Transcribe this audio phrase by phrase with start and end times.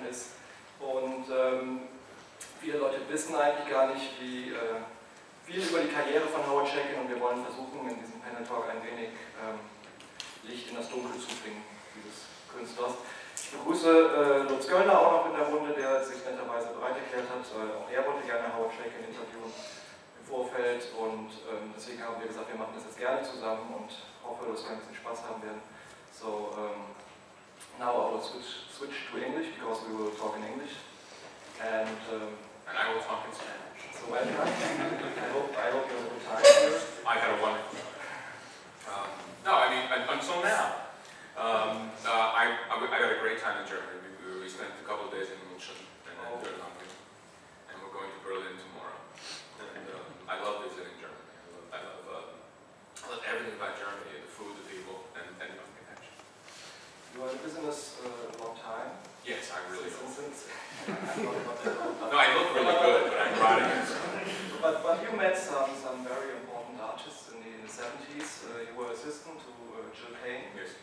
[0.00, 0.32] entstanden ist.
[0.80, 1.80] Und ähm,
[2.60, 4.80] viele Leute wissen eigentlich gar nicht, wie äh,
[5.44, 8.64] viel über die Karriere von Howard Chaykin und wir wollen versuchen, in diesem Panel Talk
[8.70, 9.60] ein wenig ähm,
[10.44, 11.62] Licht in das Dunkel zu bringen
[11.92, 12.96] dieses Künstlers.
[13.36, 17.28] Ich begrüße äh, Lutz Göllner auch noch in der Runde, der sich netterweise bereit erklärt
[17.28, 17.44] hat.
[17.44, 22.28] Äh, auch er wollte gerne Howard Shaken interviewen im Vorfeld und ähm, deswegen haben wir
[22.28, 23.90] gesagt, wir machen das jetzt gerne zusammen und
[24.24, 25.60] hoffe, dass wir ein bisschen Spaß haben werden.
[26.14, 26.94] So, um,
[27.80, 30.76] now I will switch, switch to English because we will talk in English.
[31.64, 32.36] And, um,
[32.68, 33.96] and I will talk in Spanish.
[33.96, 34.36] So welcome.
[34.36, 36.76] I hope, I hope you have a good time here.
[37.08, 37.96] I had a wonderful time.
[38.92, 39.08] Um,
[39.48, 40.92] no, I mean, until now.
[41.40, 43.96] Um, uh, I, I, I, got a great time in Germany.
[44.28, 45.72] We, we spent a couple of days in München
[46.04, 46.36] and then oh.
[46.36, 46.90] Erlangen,
[47.72, 49.00] and we're going to Berlin tomorrow.
[49.56, 51.32] And um, I love visiting Germany.
[51.32, 55.24] I love, I love, uh, I love everything about Germany, the food, the people, and,
[55.40, 56.12] and the connection.
[57.16, 58.90] You are in business uh, a long time.
[59.22, 59.90] Yes, I really.
[59.90, 60.50] Since,
[60.90, 63.86] no, I look really good, but I'm rotting
[64.58, 68.50] But, but you met some, some very important artists in the, in the 70s.
[68.50, 70.50] Uh, you were assistant to uh, Gil Kane.
[70.56, 70.74] Yes.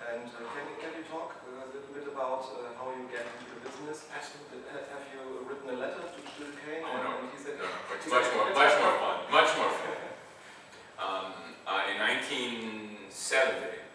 [0.00, 3.52] And uh, can, can you talk a little bit about uh, how you get into
[3.52, 4.06] the business?
[4.08, 4.64] Absolutely.
[4.70, 6.86] Have you written a letter to Gil Kane?
[6.86, 7.10] Oh, no.
[7.28, 7.96] he said, no, no.
[7.98, 9.18] It's much more, much more fun.
[9.28, 9.98] Much more fun.
[11.00, 11.32] Um,
[11.64, 13.89] uh, in 1970,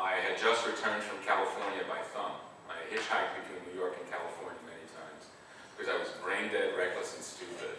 [0.00, 2.40] I had just returned from California by thumb.
[2.72, 5.28] I hitchhiked between New York and California many times
[5.76, 7.76] because I was brain dead, reckless, and stupid.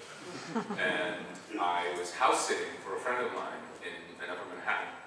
[0.77, 1.25] and
[1.57, 5.01] I was house sitting for a friend of mine in, in Upper Manhattan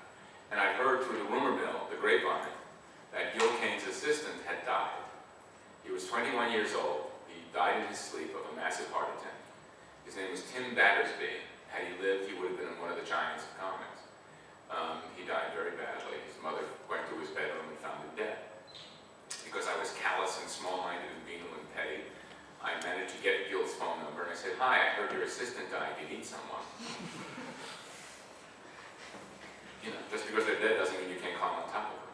[0.55, 2.55] and I heard through the rumor mill, the grapevine,
[3.11, 5.03] that Gil Kane's assistant had died.
[5.83, 7.11] He was 21 years old.
[7.27, 9.35] He died in his sleep of a massive heart attack.
[10.07, 11.43] His name was Tim Battersby.
[11.75, 13.94] Had he lived, he would have been one of the giants of comics.
[14.75, 16.19] Um, he died very badly.
[16.27, 18.51] His mother went to his bedroom and found him dead.
[19.47, 22.03] Because I was callous and small-minded and venal and petty,
[22.59, 25.71] I managed to get Gil's phone number and I said, hi, I heard your assistant
[25.71, 25.95] died.
[26.03, 26.67] You need someone
[29.85, 32.09] you know, just because they're dead doesn't mean you can't climb on top of them.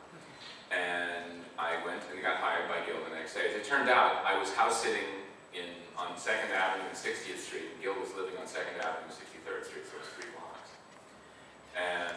[0.74, 3.46] And I went and got hired by Gil the next day.
[3.46, 5.22] As it turned out, I was house sitting
[5.54, 9.62] in on 2nd Avenue and 60th Street, Gil was living on 2nd Avenue and 63rd
[9.66, 10.70] Street, so it was three blocks.
[11.74, 12.16] And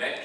[0.00, 0.24] Had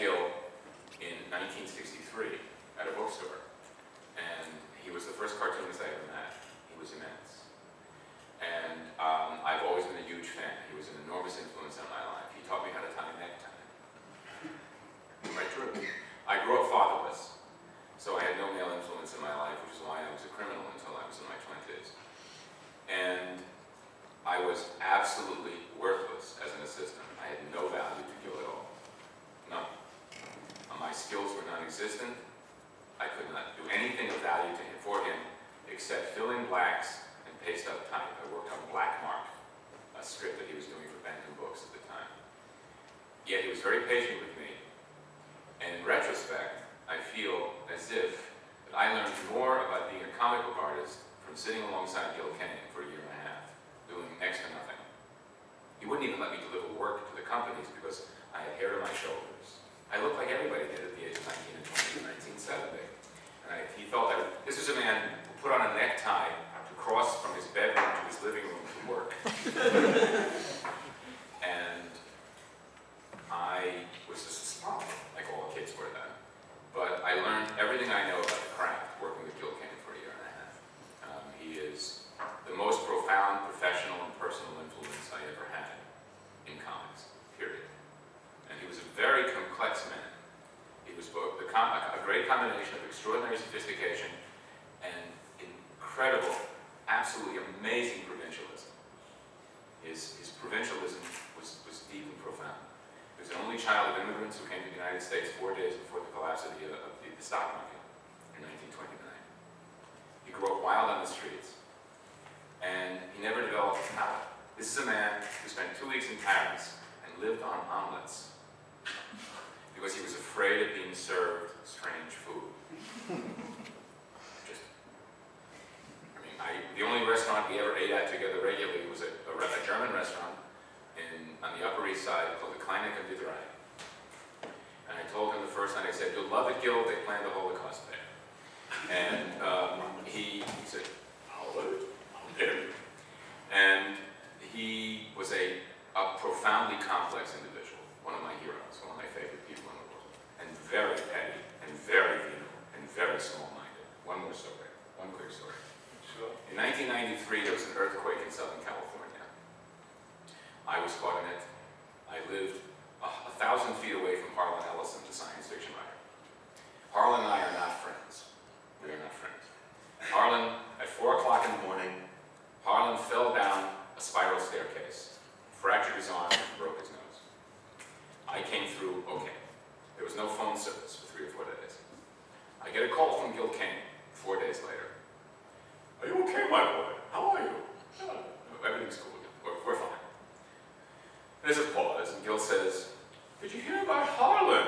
[193.43, 194.67] Did you hear about Harlan?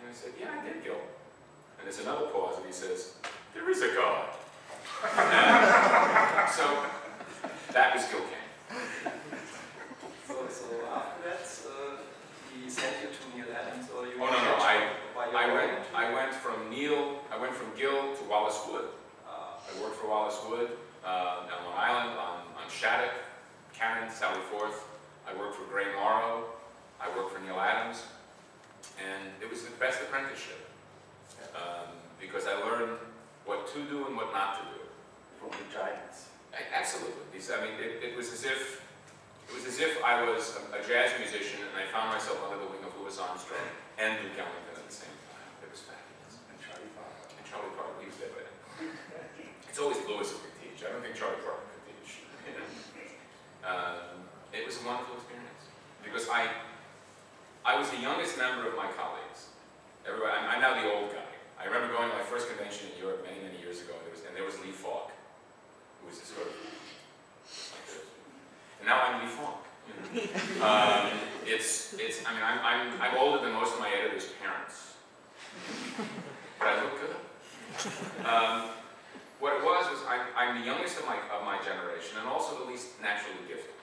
[0.00, 0.94] And I said, Yeah, I did, Gil.
[1.78, 3.14] And there's another pause, and he says,
[3.54, 4.26] There is a God.
[6.56, 6.82] So
[7.72, 8.82] that was Gil Kane.
[10.26, 11.96] So, so after that, uh,
[12.52, 14.14] he sent you to Neal Adams, or you?
[14.16, 18.24] Oh, no, no, I- I went, I went from Neal, I went from Gil to
[18.28, 18.86] Wallace Wood.
[19.24, 19.30] Uh,
[19.62, 20.70] I worked for Wallace Wood
[21.04, 23.14] uh, on Long Island, on, on Shattuck,
[23.72, 24.82] Karen, Sally Forth.
[25.28, 26.44] I worked for Gray Morrow.
[27.00, 28.02] I worked for Neal Adams.
[29.02, 30.70] And it was the best apprenticeship
[31.54, 32.96] um, because I learned
[33.44, 34.80] what to do and what not to do.
[35.36, 36.32] from the giants.
[36.54, 37.22] I- Absolutely.
[37.32, 38.80] These, I mean, it, it was as if
[39.46, 42.58] it was as if I was a, a jazz musician and I found myself under
[42.58, 43.62] the wing of Louis Armstrong
[44.00, 45.46] and Duke Ellington at the same time.
[45.62, 46.34] It was fabulous.
[46.50, 47.30] And Charlie Parker.
[47.38, 48.50] And Charlie Parker, he was by then.
[49.70, 50.82] It's always Louis who could teach.
[50.82, 52.26] I don't think Charlie Parker could teach.
[53.70, 55.62] um, it was a wonderful experience
[56.02, 56.50] because I,
[57.66, 59.50] I was the youngest member of my colleagues.
[60.06, 61.26] Everybody, I'm, I'm now the old guy.
[61.58, 63.98] I remember going to my first convention in Europe many, many years ago.
[64.06, 65.10] There was, and there was Lee Falk,
[65.98, 68.06] who was this sort of like this.
[68.78, 69.66] And now I'm Lee Falk.
[70.14, 70.30] you
[70.62, 70.64] know.
[70.64, 71.10] um,
[71.42, 72.22] it's, it's.
[72.22, 74.94] I mean, I'm, I'm, I'm older than most of my editors' parents,
[76.62, 77.18] but I look good.
[78.22, 78.70] Um,
[79.42, 82.62] what it was was I'm, I'm the youngest of my of my generation, and also
[82.62, 83.75] the least naturally gifted.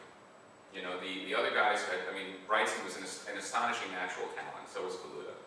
[0.73, 4.25] You know, the, the other guys had, I mean, Wrightson was an, an astonishing natural
[4.33, 5.37] talent, so was Kaluta.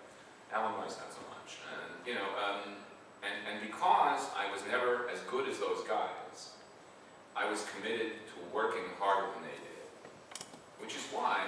[0.54, 1.58] Alan Weiss not so much.
[1.66, 2.78] And, you know, um,
[3.26, 6.54] and, and because I was never as good as those guys,
[7.34, 9.82] I was committed to working harder than they did.
[10.78, 11.42] Which is why,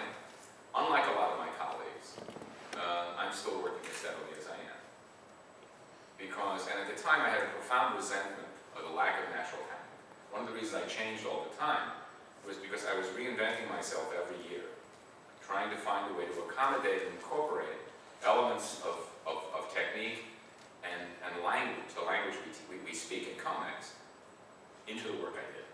[0.74, 2.18] unlike a lot of my colleagues,
[2.74, 4.80] uh, I'm still working as steadily as I am.
[6.18, 9.62] Because, and at the time I had a profound resentment of the lack of natural
[9.70, 9.86] talent.
[10.34, 11.94] One of the reasons I changed all the time
[12.46, 14.64] was because I was reinventing myself every year,
[15.44, 17.78] trying to find a way to accommodate and incorporate
[18.24, 18.96] elements of,
[19.28, 20.24] of, of technique
[20.82, 23.94] and, and language, the language we, we, we speak in comics,
[24.88, 25.68] into the work I did.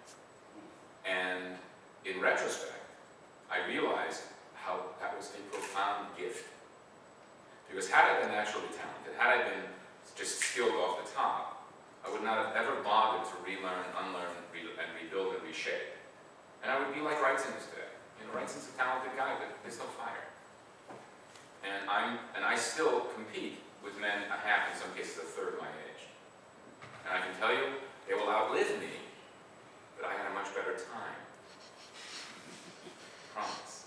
[1.06, 1.56] And
[2.04, 2.75] in retrospect,
[3.52, 4.22] I realized
[4.56, 6.49] how that was a profound gift.
[7.70, 9.64] Because had I been naturally talented, had I been
[10.16, 11.70] just skilled off the top,
[12.04, 15.92] I would not have ever bothered to relearn, unlearn, re- and rebuild and reshape.
[16.62, 17.88] And I would be like Wrightson is today.
[18.20, 20.25] You know, Wrightson's a talented guy, but there's no fire.
[21.64, 25.56] And I'm, and I still compete with men a half, in some cases a third
[25.61, 26.08] my age.
[27.08, 27.76] And I can tell you,
[28.08, 28.96] they will outlive me,
[30.00, 31.16] but I had a much better time.
[33.35, 33.85] Promise.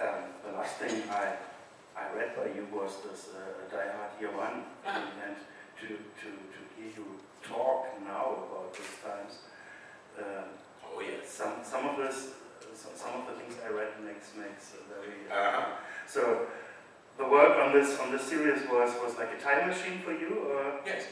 [0.00, 1.34] Um, the last thing I,
[1.96, 5.04] I read by you was this uh, Die Hard Year One, Ah.
[5.26, 5.36] and
[5.80, 7.04] to, to, to hear you
[7.46, 9.38] talk now about these times,
[10.18, 10.48] um,
[10.92, 11.28] Oh, yes.
[11.30, 12.30] some, some of this,
[12.74, 15.66] some, some of the things I read makes, makes a very, Uh-huh.
[16.06, 16.46] so
[17.18, 20.46] the work on this, on this series was, was like a time machine for you,
[20.54, 20.78] or?
[20.86, 21.02] Yes.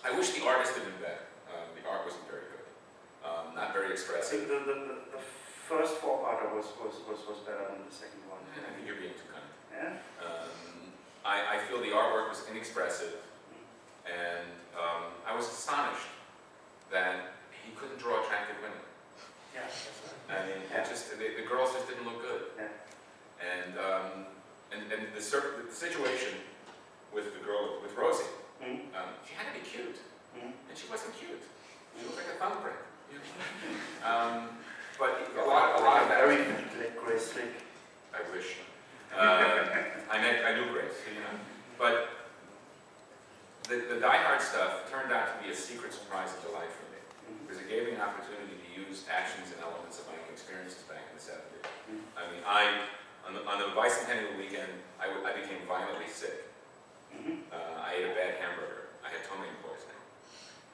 [0.00, 1.28] I wish the artist had been better.
[1.52, 2.64] Um, the art wasn't very good.
[3.20, 4.48] Um, not very expressive.
[4.48, 5.22] the, the, the, the
[5.68, 8.40] first four-parter was, was, was, was better than the second one.
[8.56, 9.44] I think you're being too kind.
[9.68, 10.00] Yeah?
[10.24, 10.96] Um,
[11.28, 13.20] I, I feel the artwork was inexpressive,
[14.08, 14.48] and
[14.80, 16.08] um, I was astonished
[16.88, 18.80] that he couldn't draw attractive women.
[19.52, 20.40] Yeah, that's right.
[20.40, 20.88] I mean, Yeah.
[20.88, 22.48] just the, the girls just didn't look good.
[22.56, 22.72] Yeah.
[23.44, 24.08] And um,
[24.76, 26.36] and and the, the situation
[27.12, 28.28] with the girl with Rosie,
[28.62, 30.00] Mm, um, she had to be cute,
[30.32, 31.44] mm, and she wasn't cute.
[31.92, 32.80] She looked like a thumbprint.
[34.00, 34.56] Um,
[34.98, 36.24] but a lot, a lot of that.
[36.24, 36.40] Very
[36.80, 37.52] like Grace Slick.
[38.16, 38.64] I wish.
[39.12, 39.20] Uh,
[40.08, 41.32] I met, I knew Grace, you know.
[41.76, 42.08] But
[43.68, 46.86] the, the Die Hard stuff turned out to be a secret surprise and delight for
[46.92, 47.00] me.
[47.44, 50.80] Because it gave me an opportunity to use actions and elements of my own experiences
[50.88, 51.64] back in the 70s.
[51.92, 52.00] Mm.
[52.16, 52.88] I mean, I,
[53.26, 56.46] on the, on the bicentennial weekend, I became violently sick.
[57.10, 57.42] Mhm.
[57.52, 58.94] Uh, I ate a bad hamburger.
[59.04, 59.98] I had ptomaine poisoning.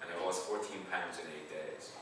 [0.02, 1.92] And I lost 14 pounds in eight days.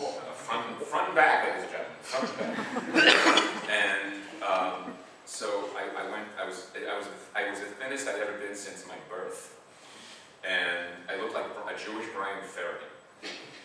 [0.00, 3.68] Uh, front, front and back, ladies and gentlemen, front and back.
[3.68, 4.94] and um,
[5.26, 8.54] so I, I went, I was, I was, I was the thinnest I'd ever been
[8.56, 9.58] since my birth.
[10.44, 12.88] And I looked like a Jewish Bryan Ferry.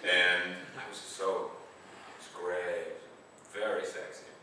[0.04, 2.92] And I was so, I was gray,
[3.54, 4.35] very sexy.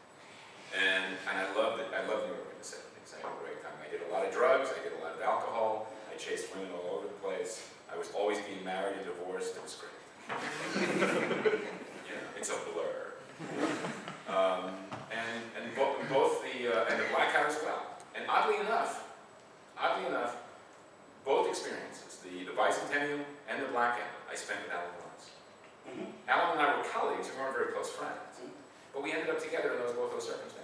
[0.72, 3.12] And, and I loved it, I loved New York in the 70s.
[3.12, 3.76] I had a great time.
[3.84, 6.70] I did a lot of drugs, I did a lot of alcohol, I chased women
[6.72, 7.68] all over the place.
[7.92, 9.92] I was always being married and divorced, it was great.
[10.80, 13.12] you know, it's a blur.
[14.32, 14.72] Um,
[15.12, 17.84] and and bo- both the uh, and the blackout as well.
[18.14, 19.04] And oddly enough,
[19.76, 20.36] oddly enough,
[21.26, 25.26] both experiences, the, the bicentennial and the blackout, I spent with Alan Lawrence.
[25.84, 26.06] Mhm.
[26.32, 28.40] Alan and I were colleagues, we weren't very close friends,
[28.94, 30.61] but we ended up together in those both those circumstances.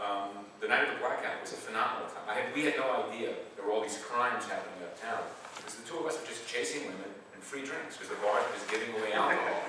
[0.00, 2.24] Um, the night of the blackout was a phenomenal time.
[2.24, 5.20] I had, we had no idea there were all these crimes happening uptown
[5.60, 8.40] because the two of us were just chasing women and free drinks because the bar
[8.40, 9.60] was giving away alcohol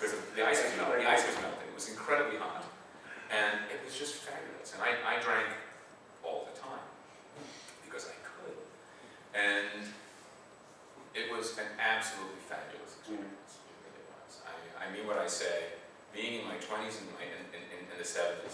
[0.00, 1.04] because the ice was melting.
[1.04, 1.68] The ice was melting.
[1.68, 2.64] It was incredibly hot,
[3.28, 4.72] and it was just fabulous.
[4.72, 5.52] And I, I drank
[6.24, 6.84] all the time
[7.84, 8.56] because I could,
[9.36, 9.84] and
[11.12, 13.60] it was an absolutely fabulous experience.
[13.68, 14.40] It really was.
[14.48, 15.76] I, I mean what I say.
[16.16, 17.42] Being in my 20s and my, in,
[17.98, 18.53] the 70s was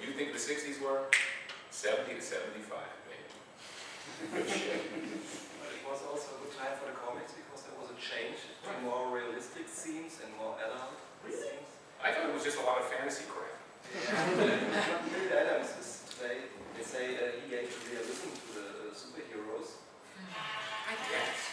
[0.00, 1.12] What you think the 60s were?
[1.68, 2.72] 70 to 75,
[3.04, 3.28] maybe.
[4.32, 4.80] Good shit.
[5.60, 8.40] But it was also a good time for the comics because there was a change
[8.64, 10.96] to more realistic scenes and more adult
[11.28, 11.68] scenes.
[12.00, 13.52] I thought it was just a lot of fantasy crap.
[13.92, 15.04] Yeah.
[15.12, 19.84] Bill Adams is today, they say uh, he gave realism to the uh, superheroes.
[20.24, 21.44] I guess.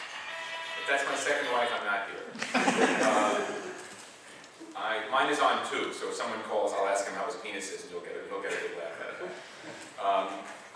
[0.80, 2.24] If that's my second wife, I'm not here.
[2.56, 3.44] Uh,
[4.78, 7.74] I, mine is on too, so if someone calls, I'll ask him how his penis
[7.74, 9.34] is, and he'll get a, you'll get a good laugh of it.
[9.98, 10.28] Um,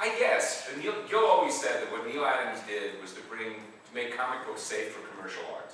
[0.01, 3.61] I guess, and Neal, Gil always said that what Neal Adams did was to bring,
[3.61, 5.69] to make comic books safe for commercial art.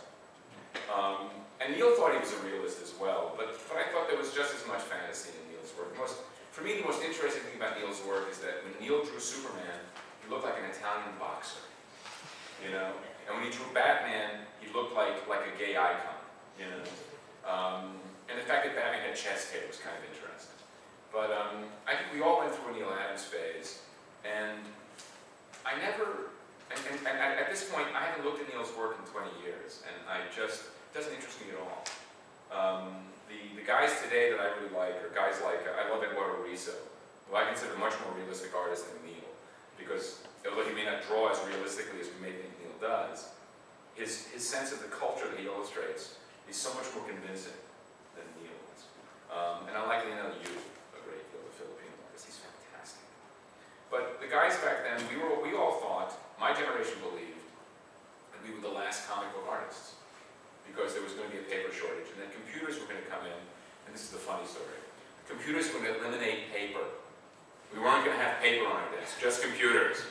[0.92, 1.32] Um,
[1.64, 4.36] and Neal thought he was a realist as well, but, but I thought there was
[4.36, 5.96] just as much fantasy in Neal's work.
[5.96, 6.20] Most,
[6.52, 9.80] for me, the most interesting thing about Neal's work is that when Neal drew Superman,
[10.20, 11.64] he looked like an Italian boxer,
[12.60, 12.92] you know?
[13.26, 16.20] And when he drew Batman, he looked like, like a gay icon,
[16.60, 16.84] you know?
[17.48, 17.96] Um,
[18.30, 20.58] and the fact that Batman had chest hair was kind of interesting.
[21.12, 23.82] But um, I think we all went through a Neal Adams phase,
[24.28, 24.60] and
[25.64, 26.36] I never,
[26.70, 29.84] and, and, and at this point, I haven't looked at Neal's work in 20 years,
[29.88, 31.82] and I just, it doesn't interest me at all.
[32.52, 36.04] Um, the, the guys today that I really like are guys like, uh, I love
[36.04, 36.76] Eduardo Risso,
[37.28, 39.32] who I consider a much more realistic artist than Neal,
[39.80, 43.32] because although he may not draw as realistically as we may think Neal does,
[43.96, 46.16] his, his sense of the culture that he illustrates
[46.48, 47.58] is so much more convincing.
[49.38, 50.50] Um, and I like Leinil Yu
[50.98, 52.26] a great deal, the Filipino artist.
[52.26, 53.06] He's fantastic.
[53.94, 57.46] But the guys back then, we were we all thought, my generation believed,
[58.34, 60.02] that we were the last comic book artists
[60.66, 63.10] because there was going to be a paper shortage, and then computers were going to
[63.14, 63.42] come in.
[63.86, 64.82] And this is the funny story:
[65.30, 66.82] computers were going to eliminate paper.
[67.70, 70.02] We weren't going to have paper on our desks, just computers.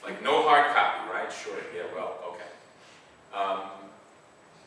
[0.00, 1.28] Like no hard copy, right?
[1.28, 1.60] Sure.
[1.76, 1.90] Yeah.
[1.92, 2.48] Well, okay.
[3.36, 3.76] Um,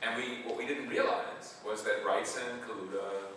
[0.02, 3.29] and we, what we didn't realize was that Wrightson, Kaluta,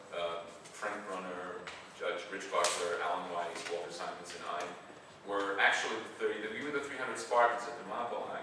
[0.83, 1.63] Frank Brunner,
[1.95, 4.67] Judge Rich Buckler, Alan Weiss, Walter Simonson, and I
[5.31, 8.43] were actually the 30, that we were the 300 Spartans at Thermopylae,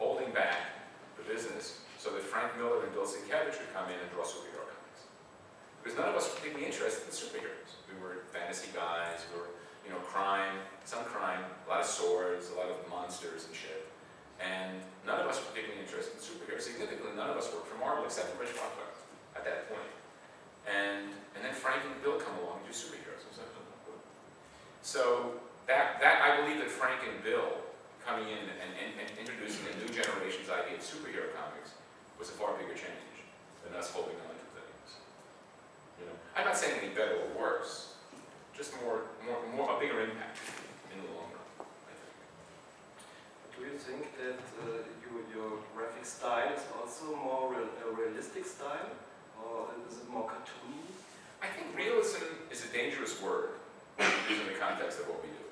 [0.00, 0.80] holding back
[1.20, 4.64] the business so that Frank Miller and Bill Sienkiewicz would come in and draw superhero
[4.64, 5.04] comics.
[5.84, 7.76] Because none of us were particularly interested in superheroes.
[7.84, 9.52] We were fantasy guys, we were,
[9.84, 13.92] you know, crime, some crime, a lot of swords, a lot of monsters and shit.
[14.40, 16.64] And none of us were particularly interested in superheroes.
[16.64, 18.88] Significantly, none of us worked for Marvel except for Rich Buckler
[19.36, 19.92] at that point.
[20.64, 23.04] And, and then Frank and Bill come along and do superheroes.
[24.84, 27.56] So that, that I believe that Frank and Bill
[28.04, 31.72] coming in and, and, and introducing a new generation's idea of superhero comics
[32.20, 33.16] was a far bigger change
[33.64, 35.00] than us holding on to things.
[35.96, 37.96] You know, I'm not saying any better or worse,
[38.52, 40.36] just more, more, more a bigger impact
[40.92, 41.66] in the long run.
[43.56, 48.44] Do you think that uh, your, your graphic style is also more real, a realistic
[48.44, 48.92] style,
[49.88, 50.82] is more cartoony?
[51.42, 53.50] I think realism is a dangerous word
[53.98, 54.04] in
[54.46, 55.44] the context of what we do.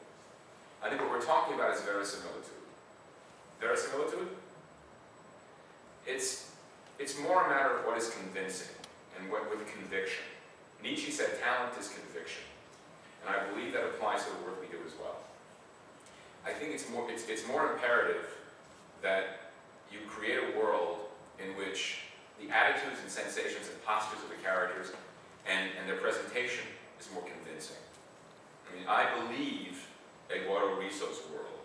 [0.83, 2.63] I think what we're talking about is verisimilitude.
[3.61, 4.29] Verisimilitude?
[6.07, 6.51] It's,
[6.99, 8.75] it's more a matter of what is convincing
[9.19, 10.25] and what with conviction.
[10.83, 12.43] Nietzsche said talent is conviction.
[13.25, 15.17] And I believe that applies to the work we do as well.
[16.45, 18.27] I think it's more, it's, it's more imperative
[19.01, 19.53] that
[19.93, 20.99] you create a world
[21.39, 21.99] in which
[22.43, 24.91] the attitudes and sensations and postures of the characters
[25.47, 26.67] and, and their presentation
[26.99, 27.79] is more convincing.
[28.67, 29.87] I mean, I believe
[30.31, 31.63] Eduardo Risso's world.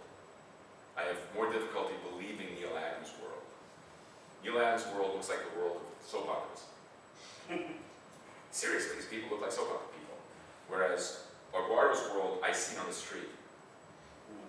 [0.98, 3.46] I have more difficulty believing Neal Adams' world.
[4.44, 6.66] Neal Adams' world looks like the world of soap operas.
[8.52, 10.18] Seriously, these people look like soap opera people.
[10.68, 13.30] Whereas Eduardo's world, I see on the street.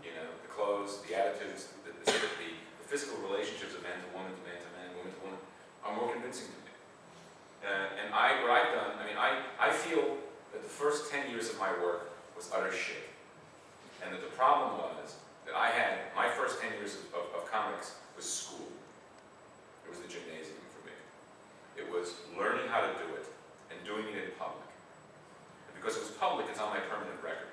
[0.02, 4.08] You know, the clothes, the attitudes, the, the, the, the physical relationships of man to
[4.16, 5.37] woman to man to man, woman to woman,
[5.88, 6.72] are more convincing to me.
[7.64, 10.20] Uh, and I, what I've done, I mean, I, I feel
[10.52, 13.08] that the first 10 years of my work was utter shit.
[14.04, 15.16] And that the problem was
[15.46, 18.68] that I had, my first 10 years of, of, of comics was school.
[19.84, 20.94] It was the gymnasium for me.
[21.74, 23.26] It was learning how to do it
[23.72, 24.68] and doing it in public.
[25.66, 27.50] And because it was public, it's on my permanent record.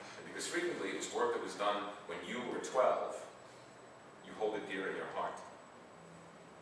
[0.00, 3.20] And because frequently it was work that was done when you were 12,
[4.26, 5.36] you hold it dear in your heart.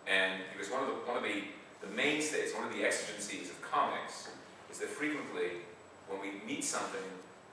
[0.07, 1.45] And because one of the, one of the,
[1.81, 4.29] the mainstays, one of the exigencies of comics
[4.71, 5.63] is that frequently
[6.09, 7.01] when we meet something,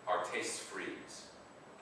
[0.08, 1.28] our tastes freeze.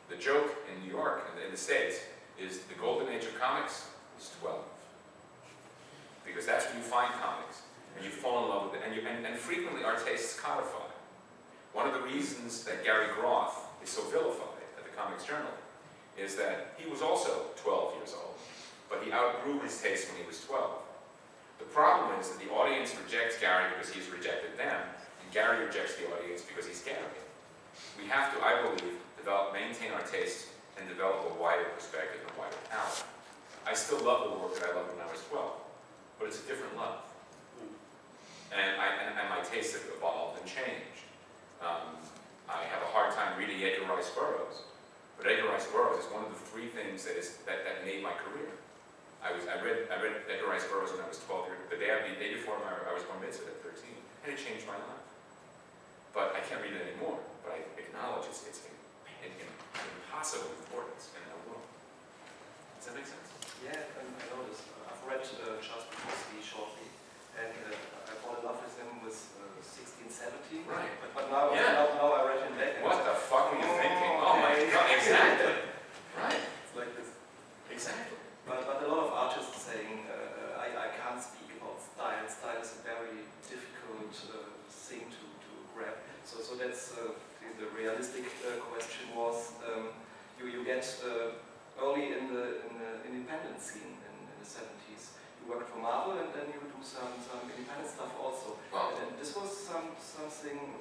[0.10, 2.00] The joke in New York and in the States
[2.40, 3.88] is the golden age of comics
[4.20, 4.60] is 12.
[6.26, 7.62] Because that's when you find comics
[7.96, 10.86] and you fall in love with it, and, you, and, and frequently our tastes codify.
[11.74, 15.52] One of the reasons that Gary Groth is so vilified at the Comics Journal
[16.18, 18.27] is that he was also 12 years old,
[18.90, 20.72] but he outgrew his taste when he was 12.
[21.60, 25.96] The problem is that the audience rejects Gary because he's rejected them, and Gary rejects
[25.96, 27.18] the audience because he's Gary.
[27.98, 32.32] We have to, I believe, develop, maintain our taste and develop a wider perspective and
[32.32, 33.04] a wider palette.
[33.66, 35.44] I still love the work that I loved when I was 12,
[36.20, 37.04] but it's a different love.
[38.54, 41.04] And, I, and, and my tastes have evolved and changed.
[41.60, 42.00] Um,
[42.48, 44.64] I have a hard time reading Edgar Rice Burroughs,
[45.18, 48.02] but Edgar Rice Burroughs is one of the three things that, is, that, that made
[48.02, 48.56] my career.
[49.28, 51.76] I, was, I, read, I read Edgar Rice Burroughs when I was 12 years, the
[51.76, 53.92] day, the day before my, I was bar mitzvah at 13,
[54.24, 55.04] and it changed my life.
[56.16, 58.72] But I can't read it anymore, but I acknowledge it's, it's an,
[60.08, 61.68] impossible importance in our world.
[62.80, 63.28] Does that make sense?
[63.62, 64.66] Yeah, and I noticed.
[64.88, 66.88] I've read uh, Charles Bukowski shortly,
[67.38, 70.66] and uh, I fall in love with him with uh, 16, 17.
[70.66, 70.90] Right.
[71.04, 71.86] But, but now, Yeah.
[71.86, 72.82] now, now I read him back.
[72.82, 74.16] What the fuck were you thinking?
[74.24, 74.72] Oh my okay.
[74.74, 75.54] god, exactly.
[76.18, 77.14] Right, It's like this.
[77.70, 78.18] exactly.
[78.48, 82.26] But, but a lot of artists saying, uh, I, I can't speak about style.
[82.26, 86.00] Style is a very difficult uh, thing to, to grab.
[86.38, 89.90] So, so that's uh, the, the realistic uh, question was, um,
[90.38, 91.34] you, you get uh,
[91.82, 95.18] early in the, in the independent scene in, in the 70s.
[95.42, 98.54] You worked for Marvel and then you do some, some independent stuff also.
[98.70, 100.78] Well, And, and this was some, something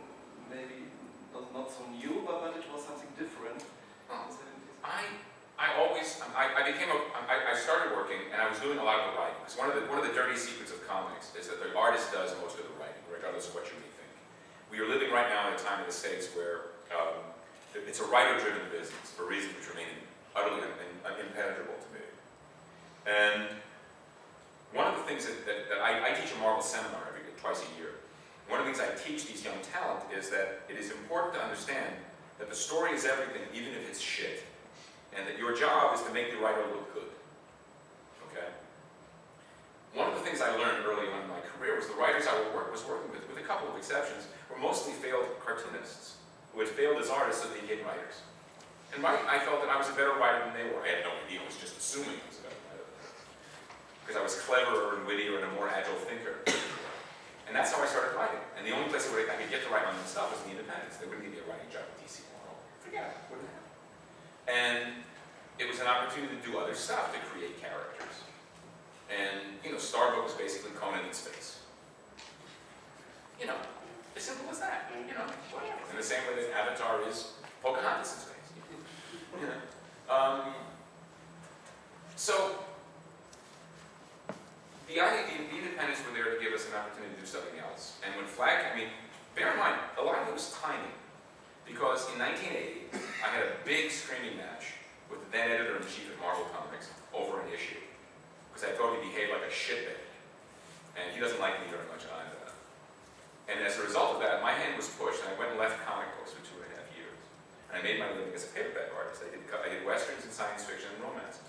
[0.52, 0.92] maybe
[1.32, 4.76] not, not so new, but, but it was something different in the 70s.
[4.84, 5.08] I,
[5.56, 8.84] I always, I, I became a, I, I started working and I was doing a
[8.84, 9.40] lot of the writing.
[9.40, 12.12] Because one of the, one of the dirty secrets of comics is that the artist
[12.12, 13.95] does most of the writing, regardless of what you think.
[14.70, 17.22] We are living right now in a time in the States where um,
[17.74, 19.88] it's a writer-driven business for reasons which remain
[20.34, 22.04] utterly impenetrable to me.
[23.06, 23.48] And
[24.72, 27.62] one of the things that, that, that I, I teach a Marvel seminar every twice
[27.62, 28.02] a year.
[28.48, 31.40] One of the things I teach these young talent is that it is important to
[31.40, 31.94] understand
[32.38, 34.42] that the story is everything, even if it's shit.
[35.16, 37.10] And that your job is to make the writer look good.
[38.28, 38.50] Okay?
[39.94, 42.36] One of the things I learned early on in my career was the writers I
[42.36, 46.18] was working with a couple of exceptions, were mostly failed cartoonists
[46.50, 48.26] who had failed as artists so they became writers.
[48.90, 50.82] And my, I felt that I was a better writer than they were.
[50.82, 52.86] I had no idea, I was just assuming I was a better writer.
[54.02, 56.42] Because I was cleverer and wittier and a more agile thinker.
[57.46, 58.42] And that's how I started writing.
[58.58, 60.50] And the only place where I could get to write my own stuff was in
[60.50, 60.98] the independents.
[60.98, 62.58] They wouldn't give me a writing job at DC Moral.
[62.82, 63.70] Forget it, wouldn't happen.
[64.50, 64.82] And
[65.62, 68.26] it was an opportunity to do other stuff, to create characters.
[69.06, 71.62] And, you know, Starbuck was basically Conan in space.
[73.40, 73.56] You know,
[74.16, 75.76] as simple as that, you know, whatever.
[75.90, 78.32] In the same way that Avatar is Pocahontas in space.
[79.40, 79.60] You know?
[80.08, 80.54] Um,
[82.16, 82.56] so,
[84.88, 87.60] the, idea, the, the independents were there to give us an opportunity to do something
[87.60, 88.00] else.
[88.00, 88.88] And when Flag, I mean,
[89.36, 90.96] bear in mind, a lot of it was timing.
[91.68, 92.88] Because in 1980,
[93.20, 94.78] I had a big screaming match
[95.10, 97.82] with the then editor-in-chief at Marvel Comics over an issue.
[98.48, 100.00] Because I thought he behaved like a shitbag.
[100.96, 102.35] And he doesn't like me very much either.
[103.46, 105.78] And as a result of that, my hand was pushed, and I went and left
[105.86, 107.14] comic books for two and a half years.
[107.70, 109.22] And I made my living as a paperback artist.
[109.22, 111.46] I did, I did westerns and science fiction and romances.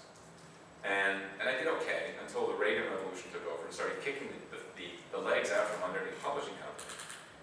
[0.86, 4.62] And, and I did okay until the Reagan Revolution took over and started kicking the,
[4.77, 6.93] the, the legs out from under the publishing company.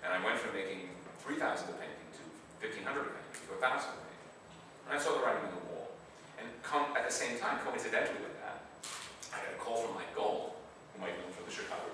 [0.07, 0.95] And I went from making
[1.27, 2.23] 3,000 a painting to
[2.63, 4.33] 1,500 a painting to 1,000 a painting.
[4.87, 5.99] And I saw the writing on the wall.
[6.39, 8.63] And come, at the same time, coincidentally with that,
[9.35, 10.55] I got a call from Mike Gold,
[10.95, 11.91] whom I'd known from the Chicago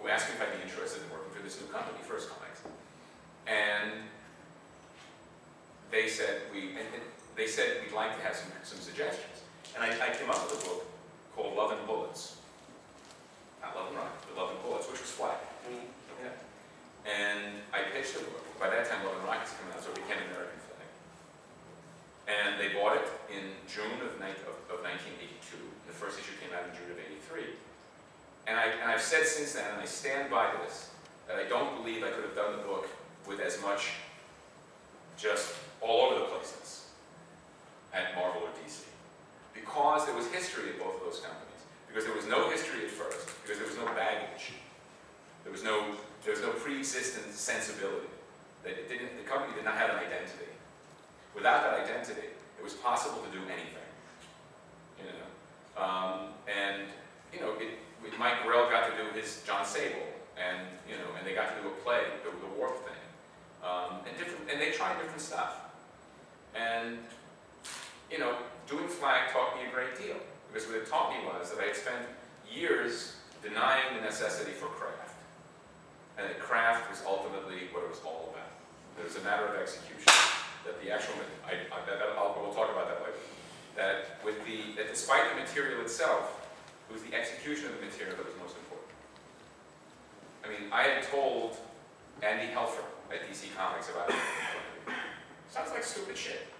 [0.00, 2.64] who asked me if I'd be interested in working for this new company, First Comics.
[3.46, 4.08] And
[5.90, 6.72] they said we,
[7.36, 9.44] they said we'd like to have some, some suggestions.
[9.76, 10.86] And I, I came up with a book
[11.36, 12.36] called Love and Bullets.
[13.60, 15.40] Not Love and Rock, but Love and Bullets, which was flat.
[15.68, 16.32] Yeah.
[17.04, 18.40] And I pitched the book.
[18.56, 20.88] By that time, Love and Rockets coming out, so it became American Flag.
[22.28, 25.60] And they bought it in June of, of, of 1982.
[25.88, 27.56] The first issue came out in June of 83.
[28.50, 30.90] And, I, and I've said since then, and I stand by this,
[31.28, 32.88] that I don't believe I could have done the book
[33.24, 33.92] with as much
[35.16, 36.88] just all over the places
[37.94, 38.90] at Marvel or DC.
[39.54, 41.62] Because there was history at both of those companies.
[41.86, 43.30] Because there was no history at first.
[43.40, 44.58] Because there was no baggage.
[45.44, 48.10] There was no, there was no pre-existent sensibility.
[48.64, 50.50] That it didn't, the company did not have an identity.
[51.36, 53.86] Without that identity, it was possible to do anything.
[54.98, 55.28] You know?
[55.78, 56.90] Um, and,
[57.32, 57.89] you know, it, it-
[58.20, 60.04] Mike Grell got to do his Jon Sable,
[60.36, 63.00] and, you know, and they got to do a play, the, the Warp thing.
[63.64, 65.72] Um, and different, and they tried different stuff.
[66.54, 66.98] And,
[68.10, 68.36] you know,
[68.68, 70.16] doing flag taught me a great deal.
[70.52, 72.04] Because what it taught me was that I had spent
[72.50, 75.16] years denying the necessity for craft.
[76.18, 78.52] And that craft was ultimately what it was all about.
[78.98, 80.12] It was a matter of execution.
[80.66, 81.14] That the actual,
[81.46, 83.16] I, I, that, I'll, we'll talk about that later.
[83.76, 86.39] That with the, that despite the material itself,
[86.90, 88.90] it was the execution of the material that was most important.
[90.42, 91.54] I mean, I had told
[92.18, 92.82] Andy Helfer
[93.14, 94.18] at DC Comics about it.
[95.54, 96.50] Sounds like stupid shit.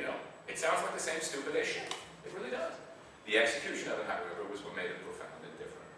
[0.00, 0.16] You know,
[0.48, 1.92] it sounds like the same stupid as shit.
[2.24, 2.72] It really does.
[3.28, 5.88] The execution of it, however, was what made it profound and different.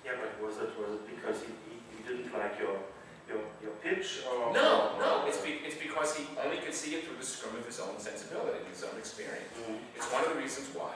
[0.00, 2.80] Yeah, but was it, was it because he, he, he didn't like your,
[3.28, 4.52] your, your pitch or?
[4.52, 7.64] No, no, it's, be, it's because he only could see it through the scrum of
[7.64, 9.52] his own sensibility and his own experience.
[9.60, 9.76] Mm.
[9.96, 10.92] It's one of the reasons why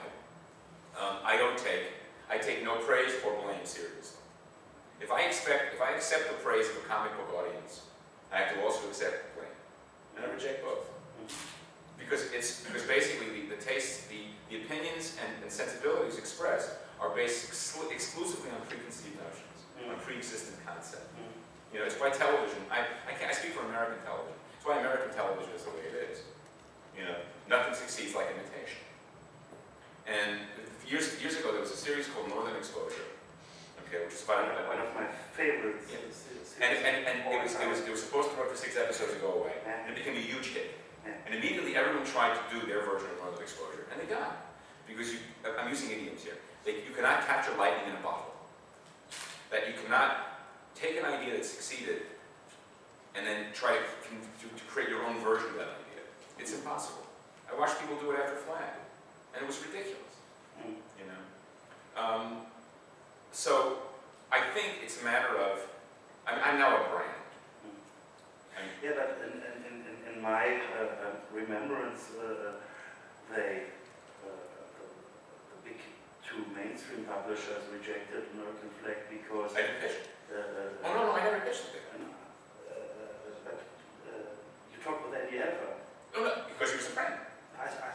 [0.99, 1.93] um, I don't take,
[2.29, 4.19] I take no praise or blame seriously.
[5.01, 7.81] If I expect, if I accept the praise of a comic book audience,
[8.33, 9.55] I have to also accept the blame.
[10.17, 10.91] And I reject both.
[11.97, 17.09] Because it's, because basically the, the tastes, the, the opinions and, and sensibilities expressed are
[17.15, 20.01] based exclu- exclusively on preconceived notions, on Mm.
[20.03, 21.07] pre-existent concept.
[21.15, 21.31] Mm.
[21.73, 24.35] You know, it's why television, I, I, can't, I speak for American television.
[24.57, 26.19] It's why American television is the way it is.
[26.97, 27.15] You know,
[27.47, 28.83] nothing succeeds like imitation.
[30.03, 30.43] And
[30.89, 33.05] years, years ago, there was a series called Northern Exposure,
[33.85, 35.05] okay, which was about, One of my
[35.37, 35.85] favorites.
[35.93, 36.65] Yeah.
[36.65, 39.13] and, and, and it, was, it, was, it was supposed to run for six episodes
[39.13, 39.53] and go away.
[39.65, 40.75] And it became a huge hit.
[41.05, 44.35] And immediately everyone tried to do their version of Northern Exposure, and they died.
[44.85, 46.37] Because you, I'm using idioms here.
[46.65, 48.33] That you cannot capture lightning in a bottle.
[49.49, 50.41] That you cannot
[50.75, 52.03] take an idea that succeeded
[53.15, 56.03] and then try to, to, to create your own version of that idea.
[56.37, 57.05] It's impossible.
[57.49, 58.77] I watched people do it after Flag,
[59.33, 60.08] and it was ridiculous.
[61.99, 62.37] Um,
[63.31, 63.79] so
[64.31, 65.59] I think it's a matter of,
[66.25, 67.19] I'm, I'm now a brand.
[68.55, 72.59] I'm- Yeah, but in, in, in, in- my uh, uh, remembrance, uh,
[73.31, 73.71] they,
[74.23, 74.35] uh,
[74.75, 74.83] the,
[75.51, 75.79] the big
[76.27, 79.55] two mainstream publishers rejected American Flag because.
[79.55, 80.07] I didn't pitch it.
[80.27, 81.83] uh, uh, Oh, no, no, I never pitched it.
[81.87, 83.59] uh, uh, but
[84.11, 84.27] uh,
[84.71, 85.79] you talked with Andy Helfer.
[86.15, 87.13] No, no, because he was a friend.
[87.59, 87.91] I, I, I,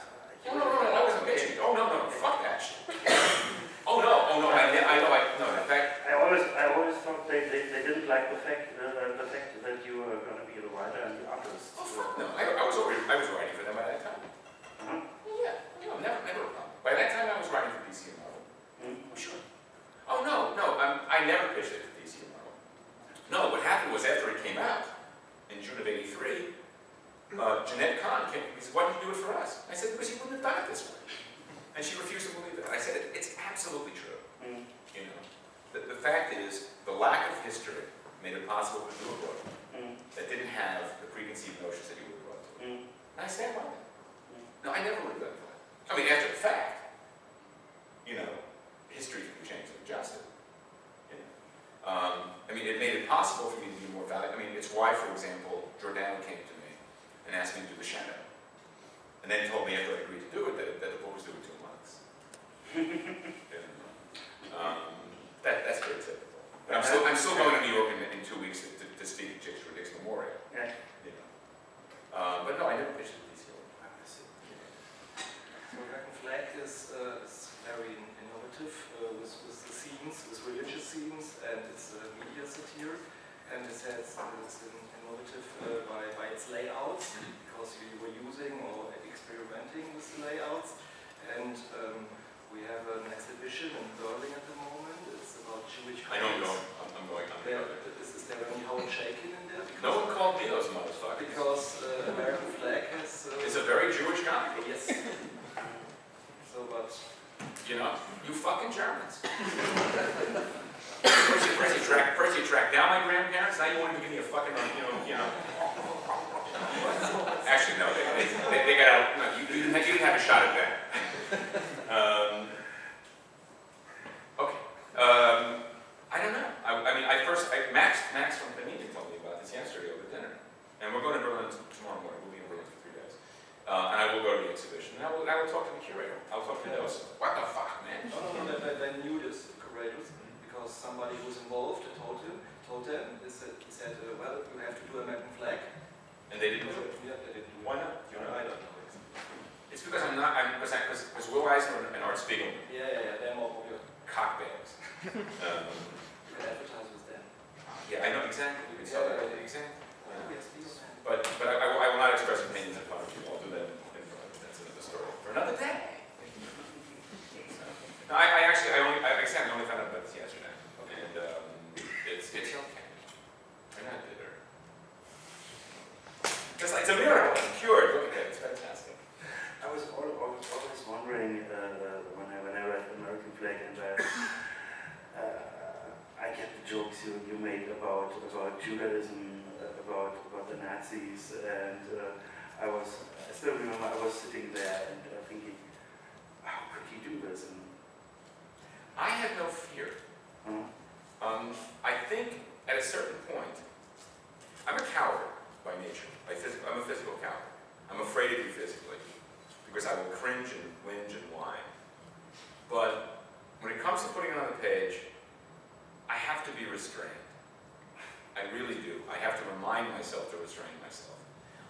[0.49, 1.57] Oh, no, no, no, I wasn't pitching.
[1.61, 2.89] Oh, no, no, no, fuck that shit.
[3.87, 6.97] Oh, no, oh, no, I, I know, I, no, in fact, I always, I always
[7.05, 10.41] thought they, they, they didn't like the fact, uh, the fact that you were going
[10.41, 10.44] to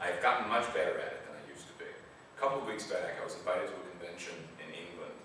[0.04, 1.88] I have gotten much better at it than I used to be.
[1.88, 5.16] A couple of weeks back, I was invited to a convention in England,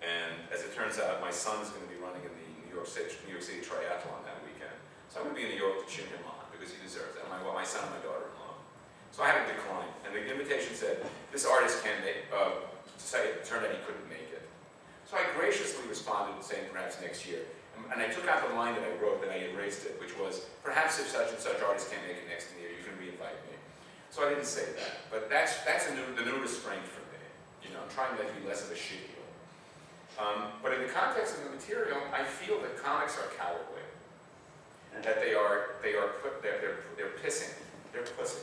[0.00, 2.72] and as it turns out, my son is going to be running in the New
[2.72, 4.72] York City, New York City Triathlon that weekend.
[5.12, 7.20] So I'm going to be in New York to cheer him on because he deserves
[7.20, 7.28] it.
[7.28, 8.56] And my, well, my son and my daughter-in-law.
[9.12, 9.92] So I had to decline.
[10.08, 12.64] And the invitation said, this artist can't make, uh,
[12.96, 14.40] say it turned out he couldn't make it.
[15.04, 17.44] So I graciously responded saying perhaps next year.
[17.76, 20.16] And, and I took out the line that I wrote, then I erased it, which
[20.16, 23.36] was, perhaps if such and such artist can't make it next year, you can re-invite
[23.44, 23.48] me.
[24.18, 24.98] So I didn't say that.
[25.14, 27.22] But that's, that's a new, the new restraint for me.
[27.62, 29.22] You know, I'm trying to be less of a shit heel.
[30.18, 33.86] Um, but in the context of the material, I feel that comics are cowardly.
[34.90, 37.54] And that they are, they are, put, they're, they're, they're pissing,
[37.94, 38.42] they're pussy.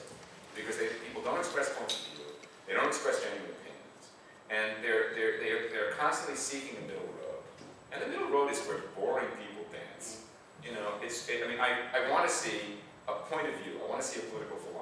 [0.55, 2.31] Because they, people don't express points of view,
[2.71, 4.15] they don't express genuine opinions.
[4.47, 7.43] And they're, they're, they're, they're constantly seeking a middle road.
[7.91, 10.23] And the middle road is where boring people dance.
[10.63, 12.79] You know, it's, it, I mean, I, I want to see
[13.11, 14.74] a point of view, I want to see a political philosophy,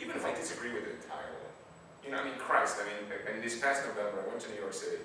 [0.00, 1.32] even if I disagree with it entirely.
[2.04, 4.50] You know, I mean, Christ, I mean, I mean, this past November, I went to
[4.52, 5.02] New York City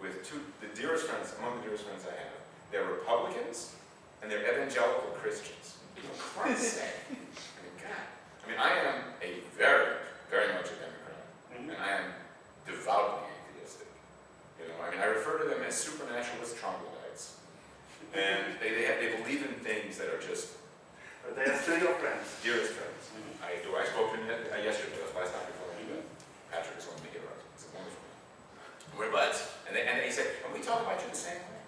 [0.00, 2.40] with two, the dearest friends, among the dearest friends I have.
[2.72, 3.74] They're Republicans
[4.22, 5.76] and they're evangelical Christians.
[5.94, 6.94] For Christ's sake.
[7.10, 8.04] I mean, God.
[8.44, 9.96] I mean, I am a very,
[10.30, 11.22] very much a Democrat.
[11.52, 11.68] mhm.
[11.74, 12.04] And I am
[12.66, 13.88] devoutly atheistic.
[14.60, 17.36] You know, I mean, I refer to them as supernaturalist troglodytes.
[18.14, 20.48] And they, they, have, they believe in things that are just
[21.28, 22.24] but they are still your friends.
[22.40, 23.12] dearest friends.
[23.12, 23.36] Mhm.
[23.44, 23.76] I do.
[23.76, 24.96] I spoke to him uh, yesterday.
[24.96, 26.04] That's last time before I knew that.
[26.48, 27.36] Patrick is one of my heroes.
[27.52, 28.96] He's a wonderful man.
[28.96, 29.44] We're buds.
[29.68, 31.60] And, they, and he said, and we talk about you the same way.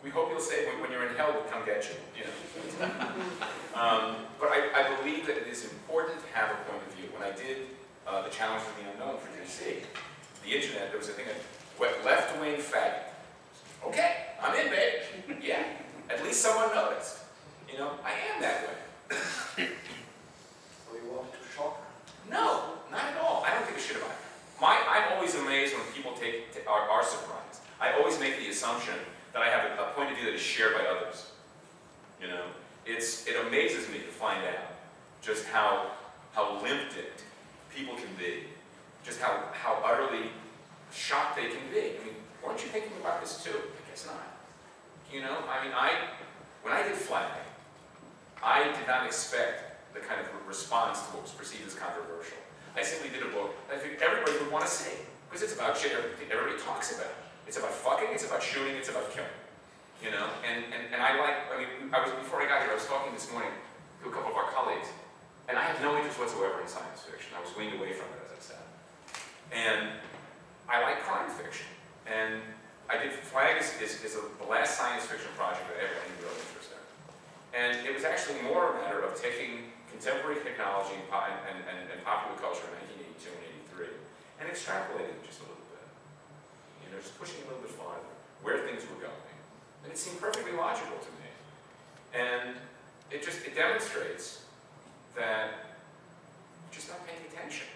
[0.00, 2.00] We hope you'll say when, when you're in hell, we'll come get you.
[2.16, 2.32] You know.
[3.76, 7.12] um, but I, I believe that it is important to have a point of view.
[7.12, 7.76] When I did
[8.08, 9.84] uh, the Challengers of the Unknown for DC,
[10.48, 11.36] the internet, there was a thing that
[11.78, 13.12] went left wing faggot.
[13.84, 15.36] Okay, I'm in, babe.
[15.44, 15.62] yeah.
[16.08, 17.21] At least someone noticed.
[17.72, 19.68] You know, I am that way.
[20.84, 22.30] So you wanted to shock her.
[22.30, 23.42] No, not at all.
[23.46, 24.16] I don't give a shit about it.
[24.60, 27.62] My, I'm always amazed when people take, ta- are, are surprised.
[27.80, 28.94] I always make the assumption
[29.32, 31.32] that I have a, a point of view that is shared by others.
[32.20, 32.42] You know,
[32.84, 34.76] it's, it amazes me to find out
[35.22, 35.92] just how,
[36.32, 37.24] how limp-dicked
[37.74, 38.44] people can be.
[39.02, 40.28] Just how, how utterly
[40.92, 41.80] shocked they can be.
[41.80, 43.50] I mean, weren't you thinking about this too?
[43.50, 44.36] I guess not.
[45.10, 45.92] You know, I mean, I,
[46.62, 47.32] when I did Flag,
[48.42, 52.36] I did not expect the kind of response to what was perceived as controversial.
[52.74, 54.98] I simply did a book that I think everybody would want to see,
[55.30, 57.12] because it's about shit everybody, talks about.
[57.46, 59.36] It's about fucking, it's about shooting, it's about killing.
[60.02, 62.72] You know, and, and, and I like, I mean, I was, before I got here,
[62.72, 63.50] I was talking this morning
[64.02, 64.88] to a couple of our colleagues,
[65.46, 67.30] and I have no interest whatsoever in science fiction.
[67.36, 68.64] I was weaned away from it, as I said.
[69.52, 69.82] And
[70.66, 71.66] I like crime fiction.
[72.06, 72.42] And
[72.90, 75.94] I did, Flagg is, is, is a, the last science fiction project that I ever
[75.94, 76.61] had any real interest in.
[77.52, 81.98] And it was actually more a matter of taking contemporary technology and, and, and, and
[82.00, 82.80] popular culture in
[83.20, 83.44] 1982 and
[83.76, 84.02] 83
[84.40, 85.84] and extrapolating just a little bit.
[86.82, 88.08] You know, just pushing a little bit farther,
[88.40, 89.36] where things were going.
[89.84, 91.28] And it seemed perfectly logical to me.
[92.16, 92.56] And
[93.12, 94.48] it just, it demonstrates
[95.14, 95.76] that
[96.64, 97.68] you're just not paying attention.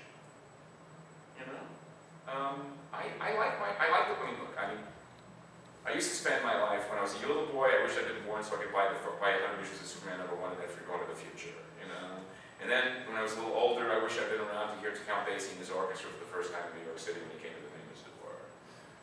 [1.37, 1.65] You know?
[2.33, 4.57] Um, I, I like my, I like the Queen book.
[4.57, 4.81] I mean,
[5.87, 8.11] I used to spend my life, when I was a little boy, I wish I'd
[8.11, 10.59] been born so I could buy the, buy 100 Issues of Superman number one and
[10.59, 12.19] then go to the future, you know?
[12.59, 14.91] And then, when I was a little older, I wish I'd been around to hear
[15.07, 17.39] Count Basie and his orchestra for the first time in New York City when he
[17.39, 18.35] came to the famous door.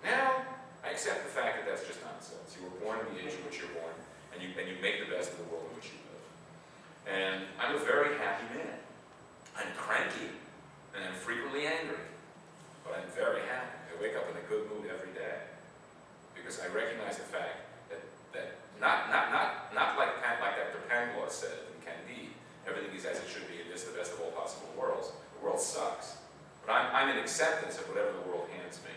[0.03, 0.43] Now,
[0.83, 2.51] I accept the fact that that's just nonsense.
[2.59, 3.95] You were born in the age in which you're born,
[4.35, 6.27] and you, and you make the best of the world in which you live.
[7.07, 8.75] And I'm a very happy man.
[9.55, 10.35] I'm cranky,
[10.91, 12.03] and I'm frequently angry,
[12.83, 13.71] but I'm very happy.
[13.87, 15.52] I wake up in a good mood every day
[16.43, 18.03] because I recognize the fact that,
[18.35, 20.83] that not, not, not, not like, Pan- like Dr.
[20.91, 22.35] Pangloss said in Candide,
[22.67, 25.15] everything is as it should be, and this is the best of all possible worlds.
[25.39, 26.19] The world sucks.
[26.67, 28.91] But I'm, I'm in acceptance of whatever the world hands me.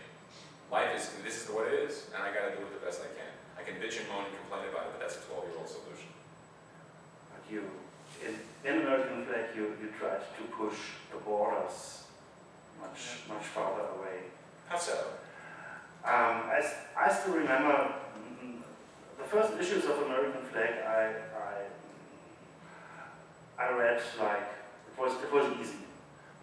[0.67, 3.07] Life is, this is what it is, and I gotta do it the best I
[3.15, 3.31] can.
[3.55, 6.11] I can bitch and moan and complain about it, but that's a 12-year-old solution.
[7.31, 7.63] But you,
[8.19, 8.35] in,
[8.67, 12.11] in American Flagg, you, you tried to push the borders
[12.83, 14.27] much, much farther away.
[14.67, 15.23] How so?
[16.07, 16.63] Um, I,
[16.95, 17.91] I still remember
[18.41, 18.63] mm,
[19.17, 20.79] the first issues of American Flagg.
[20.87, 21.67] I, I,
[23.65, 24.47] I read like
[24.87, 25.83] it was it wasn't easy,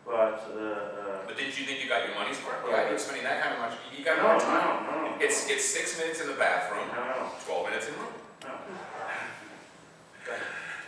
[0.04, 2.60] but uh, But did you think you got your money's worth?
[2.68, 3.76] Yeah, I've been spending that kind of money.
[3.96, 4.84] You uh, got no, more no, time.
[4.84, 8.12] no, no, It's, it's six minutes in the bathroom, no, no, 12 minutes in room.
[8.44, 8.50] no.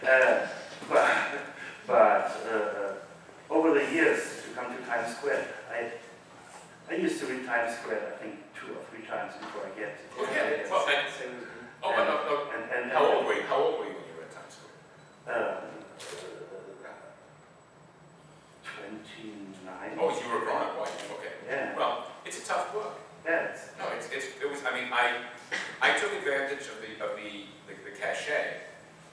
[0.07, 0.47] Uh,
[0.91, 1.11] but
[1.87, 5.91] but uh, over the years to come to Times Square, I
[6.88, 8.14] I used to read Times Square.
[8.14, 9.99] I think two or three times before I get.
[10.18, 10.70] Oh, yeah.
[10.70, 11.49] Well, and- Same with.
[11.83, 12.51] Oh, but no, no.
[12.55, 13.42] And, and, How old were you?
[13.42, 14.72] How old were you when you were at Times Square?
[15.27, 15.61] Uh,
[18.64, 19.99] 29.
[19.99, 21.11] Oh, you were a grown-up, wife.
[21.18, 21.33] Okay.
[21.49, 22.99] Yeah, Well, it's a tough book.
[23.25, 25.22] yeah, it's, No, it's, it's, it was, I mean, I,
[25.81, 28.62] I took advantage of the, of the, the, the cachet.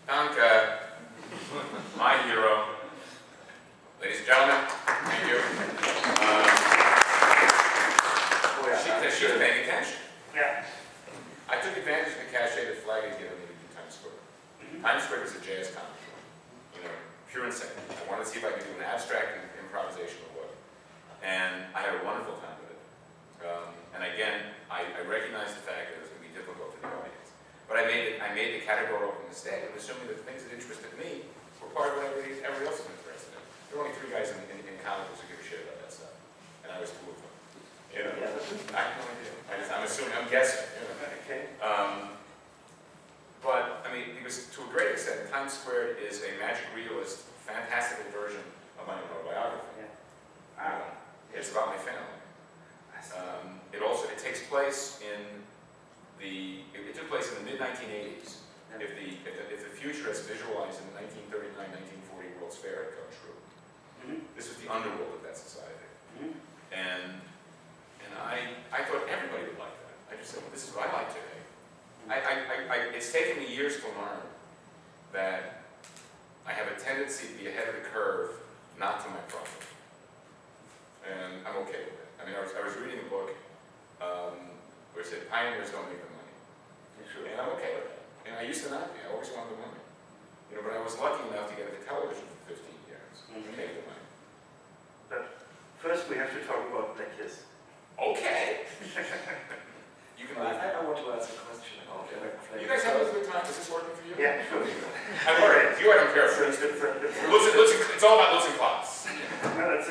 [0.08, 0.80] Danke,
[1.98, 2.66] my hero.
[4.02, 4.66] Ladies and gentlemen,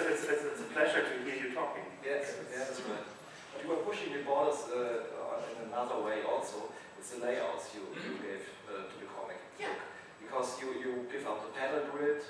[0.02, 1.86] no, it's, it's, it's, it's a pleasure to hear you talking.
[2.04, 3.06] Yes, yeah, that's right.
[3.54, 5.06] But you are pushing the borders uh,
[5.54, 6.70] in another way also.
[6.98, 9.74] It's the layouts you, you gave uh, to the comic Yeah.
[9.74, 9.82] book.
[10.22, 12.22] Because you, you give out the panel grid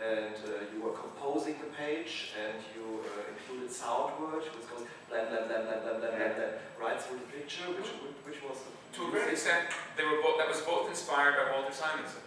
[0.00, 4.88] and uh, you were composing the page and you uh, included sound words which goes
[5.12, 7.92] blam blam blam blam blam blam blam blam right through the picture which,
[8.24, 8.64] which was
[8.96, 9.68] To a great extent,
[10.00, 12.24] they were both, that was both inspired by Walter Simonson.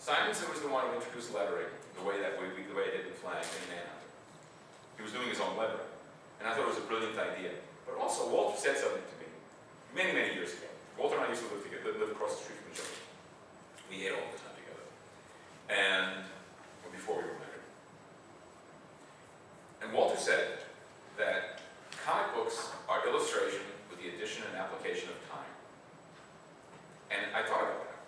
[0.00, 3.06] Simonson was the one who introduced lettering, the way that we, the way it did
[3.10, 3.78] the Flagg in.
[4.96, 5.90] He was doing his own lettering.
[6.38, 7.50] And I thought it was a brilliant idea.
[7.86, 9.28] But also, Walter said something to me
[9.94, 10.70] many, many years ago.
[10.98, 12.98] Walter and I used to live together, live across the street from each other.
[13.90, 14.86] We ate all the time together.
[15.70, 16.24] And
[16.82, 17.66] well, before we were married.
[19.82, 20.62] And Walter said
[21.18, 21.60] that
[22.04, 25.52] comic books are illustration with the addition and application of time.
[27.10, 28.00] And I thought about that.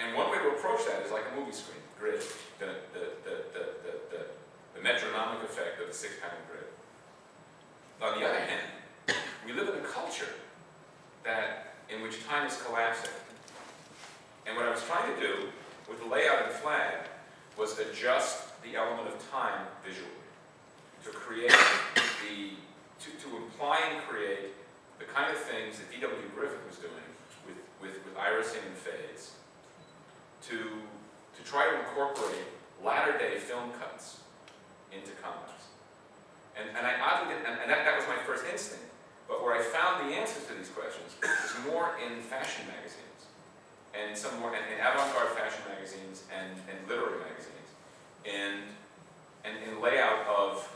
[0.00, 2.22] And one way to approach that is like a movie screen, grid,
[2.58, 4.24] the, the, the, the, the, the,
[4.74, 6.64] the metronomic effect of the six-panel grid.
[8.00, 10.32] On the other hand, we live in a culture
[11.24, 13.10] that, in which time is collapsing.
[14.46, 15.48] And what I was trying to do
[15.88, 17.04] with the layout and Flagg
[17.58, 20.08] was adjust the element of time visually
[21.04, 21.50] to create
[22.24, 22.56] the,
[23.04, 24.54] to, to imply and create
[24.98, 26.16] the kind of things that D.W.
[26.34, 27.04] Griffith was doing
[27.46, 29.32] with, with, with irising and fades
[30.48, 30.56] to,
[31.40, 32.44] to try to incorporate
[32.84, 34.20] latter-day film cuts
[34.92, 35.72] into comics.
[36.56, 38.84] And, and I oddly and, and that, that was my first instinct.
[39.28, 43.30] But where I found the answers to these questions was more in fashion magazines,
[43.94, 47.70] and some more in avant-garde fashion magazines and, and literary magazines,
[48.26, 48.66] and,
[49.46, 50.66] and in layout of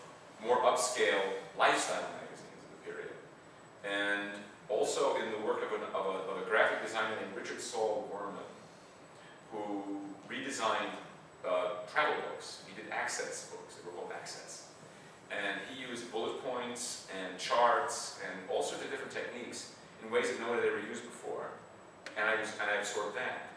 [0.40, 3.12] more upscale lifestyle magazines of the period,
[3.82, 4.30] and
[4.68, 8.08] also in the work of, an, of, a, of a graphic designer named Richard Saul
[10.54, 10.94] redesigned
[11.46, 12.62] uh, travel books.
[12.66, 14.64] He did access books, they were called access
[15.42, 20.30] and he used bullet points and charts and all sorts of different techniques in ways
[20.30, 21.50] that no one had ever used before.
[22.16, 23.50] And I, was, and I absorbed that.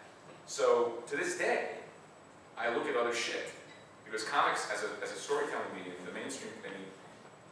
[0.46, 1.70] So to this day,
[2.58, 3.52] I look at other shit.
[4.06, 6.74] Because comics, as a, as a storytelling medium, the mainstream, mean,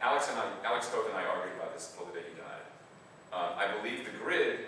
[0.00, 2.64] Alex and I, Alex Toth and I argued about this until the day he died.
[3.32, 4.60] Uh, I believe the grid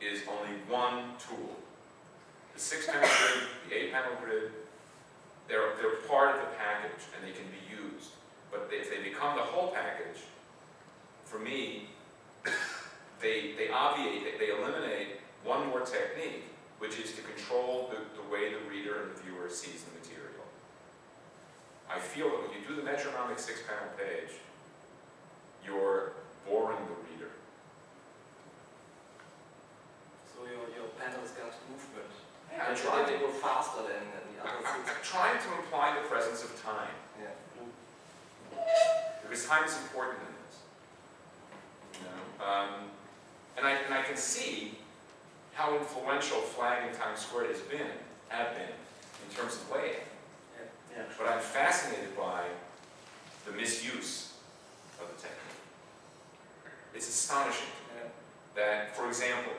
[0.00, 1.54] is only one tool.
[2.56, 4.50] The six-panel grid, the eight-panel grid,
[5.46, 8.12] they're, they're part of the package and they can be used.
[8.50, 10.24] But if they become the whole package,
[11.26, 11.90] for me,
[13.20, 16.44] they, they obviate, they, they eliminate one more technique,
[16.78, 20.40] which is to control the, the way the reader and the viewer sees the material.
[21.92, 24.32] I feel that when you do the metronomic six-panel page,
[25.62, 26.12] you're
[26.48, 27.32] boring the reader.
[30.32, 32.25] So your, your panels got movement.
[32.56, 35.94] Yeah, And trying to, go faster than, than the other I'm- I'm trying to imply
[36.00, 36.94] the presence of time.
[37.20, 37.28] Yeah.
[39.22, 42.00] Because time is important in this.
[42.00, 42.46] You know?
[42.46, 42.68] Um,
[43.56, 44.78] and, I, and I can see
[45.54, 47.86] how influential Flagg in Times Square has been,
[48.28, 50.02] have been, in terms of layout.
[50.94, 51.02] Yeah.
[51.18, 52.44] But I'm fascinated by
[53.46, 54.32] the misuse
[55.00, 55.40] of the technique.
[56.94, 58.08] It's astonishing Yeah.
[58.54, 59.52] that, for example,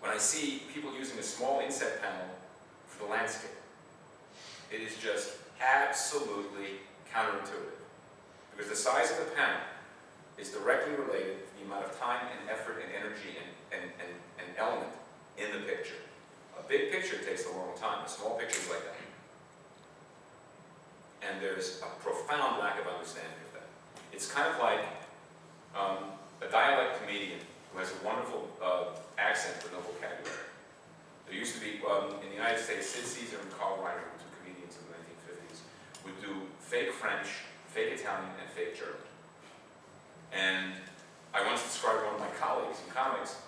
[0.00, 2.26] when I see people using a small inset panel
[2.86, 3.50] for the landscape,
[4.72, 6.80] it is just absolutely
[7.12, 7.76] counterintuitive.
[8.56, 9.60] Because the size of the panel
[10.38, 14.12] is directly related to the amount of time and effort and energy and, and, and,
[14.38, 14.92] and element
[15.36, 16.00] in the picture.
[16.58, 18.96] A big picture takes a long time, a small picture is like that.
[21.28, 23.68] And there's a profound lack of understanding of that.
[24.12, 24.80] It's kind of like
[25.76, 27.40] um, a dialect comedian
[27.72, 30.50] who has a wonderful uh, accent but no vocabulary.
[31.26, 34.10] There used to be, um, in the United States, Sid Caesar and Carl Reiner, who
[34.10, 35.62] were two comedians in the 1950s,
[36.02, 39.06] would do fake French, fake Italian, and fake German.
[40.34, 40.74] And
[41.30, 43.38] I once described one of my colleagues in comics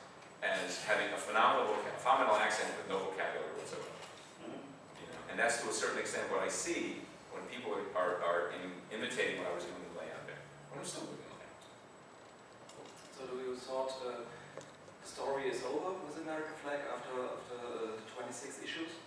[0.42, 3.90] as having a phenomenal, phenomenal accent with no vocabulary whatsoever.
[4.42, 8.14] You know, and that's to a certain extent what I see when people are, are,
[8.22, 10.42] are im- imitating what I was doing in the layout there.
[10.70, 11.21] What I'm still doing in.
[13.22, 14.26] So do you thought uh,
[14.58, 18.98] the story is over with the American Flagg after after uh, 26 issues?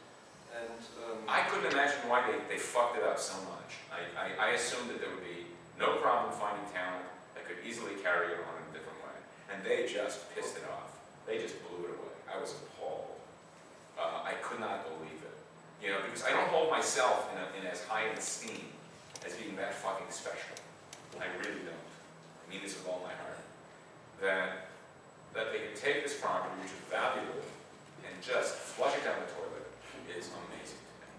[0.55, 3.83] And um, I couldn't imagine why they, they fucked it up so much.
[3.91, 7.03] I, I, I assumed that there would be no problem finding talent
[7.35, 9.19] that could easily carry it on in a different way.
[9.51, 10.95] And they just pissed it off.
[11.27, 12.15] They just blew it away.
[12.31, 13.19] I was appalled.
[13.99, 15.35] Uh, I could not believe it.
[15.83, 18.71] You know, because I don't hold myself in, a, in as high an esteem
[19.27, 20.55] as being that fucking special.
[21.19, 21.83] I really don't.
[21.83, 23.34] I mean this with all my heart.
[24.21, 24.69] That,
[25.33, 27.43] that they can take this property, which is valuable,
[28.01, 29.55] and just flush it down the toilet
[30.17, 31.09] is amazing to me.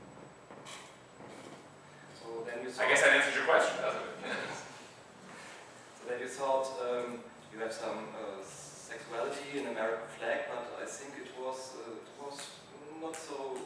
[2.16, 4.16] so then you I guess that answers your question, doesn't it?
[5.98, 7.20] so then you thought um,
[7.52, 12.16] you have some uh, sexuality in American Flagg, but I think it was uh, it
[12.16, 12.40] was
[13.02, 13.58] not so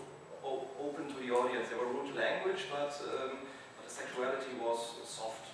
[0.43, 1.68] open to the audience.
[1.68, 5.49] They were rude language, but, um, but the sexuality was soft.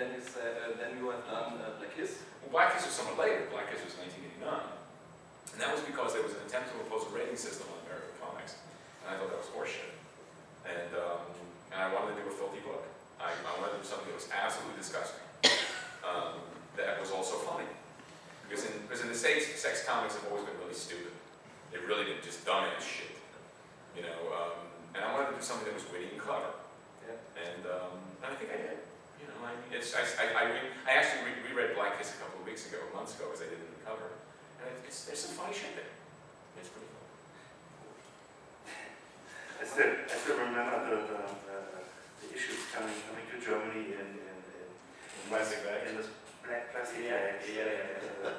[0.00, 2.24] Then you said, uh, then you have done uh, Black Kiss.
[2.40, 3.44] Well, Black Kiss was somewhat later.
[3.52, 4.48] Black Kiss was 1989.
[4.48, 8.16] And that was because there was an attempt to impose a rating system on American
[8.16, 8.56] comics.
[9.04, 9.92] And I thought that was horseshit.
[10.64, 11.20] And, um,
[11.68, 12.80] and I wanted to do a filthy book.
[13.20, 15.20] I, I wanted to do something that was absolutely disgusting.
[16.00, 16.40] Um,
[16.80, 17.68] that was also funny.
[18.48, 21.12] Because in, because in the States, sex comics have always been really stupid.
[21.68, 23.20] They've really been just dumbass shit.
[23.92, 24.64] You know, um,
[24.96, 26.56] and I wanted to do something that was witty and clever.
[27.04, 27.20] Yeah.
[27.36, 28.80] And, um, and I think I did.
[29.40, 32.18] You know, I it's, I, I, I, re- I actually re- reread Black Kiss a
[32.20, 34.20] couple of weeks ago, months ago, as I did in the cover.
[34.60, 35.88] And it- it's, there's some funny shit there.
[36.60, 37.08] It's pretty cool.
[38.68, 41.56] I still, I still remember the, the, the,
[42.20, 44.68] the issues coming, coming to Germany in, in, in,
[45.32, 45.88] Plastic bags.
[45.88, 46.08] in this
[46.44, 47.44] black plastic Yeah, bags.
[47.48, 48.32] yeah, yeah, Uh,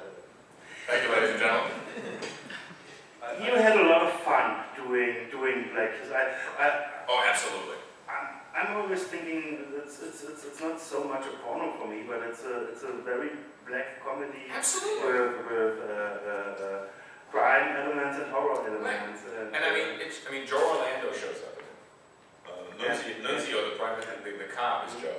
[0.86, 1.72] Thank you, ladies and gentlemen.
[3.42, 6.10] You had a lot of fun doing doing black kiss.
[6.12, 6.66] I, I,
[7.08, 7.78] Oh, absolutely.
[8.10, 12.04] I'm, I'm always thinking it's, it's, it's, it's not so much a porno for me,
[12.06, 13.30] but it's a, it's a very
[13.66, 15.08] black comedy Absolutely.
[15.08, 16.84] with, with uh, uh, uh,
[17.32, 19.24] crime elements and horror elements.
[19.24, 21.76] And, And I mean, it's, I mean, Joe Orlando shows up in it.
[22.44, 25.16] Uh, Nunzio, Nunzio, the private, the, the cop is Joe,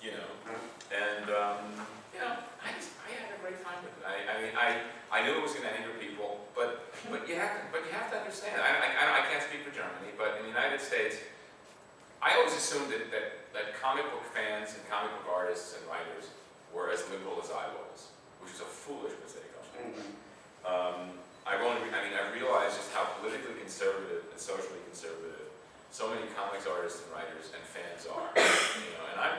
[0.00, 0.30] you know.
[0.88, 1.60] And, um,
[2.16, 2.32] you know,
[2.64, 4.04] I just, I had a great time with it.
[4.08, 4.68] I, I mean, I,
[5.12, 8.08] I knew it was gonna anger people, but, but you have to, but you have
[8.10, 11.16] to understand, I, I, I- I can't speak for Germany, but in the United States,
[12.20, 16.28] I always assumed that, that, that comic book fans and comic book artists and writers
[16.72, 18.12] were as liberal as I was,
[18.44, 19.68] which is a foolish mistake part.
[19.80, 20.12] Mhm.
[20.68, 21.16] Um,
[21.48, 25.50] I've only, I mean, I've realized just how politically conservative and socially conservative
[25.90, 28.30] so many comics artists and writers and fans are.
[28.80, 29.38] You know, and I'm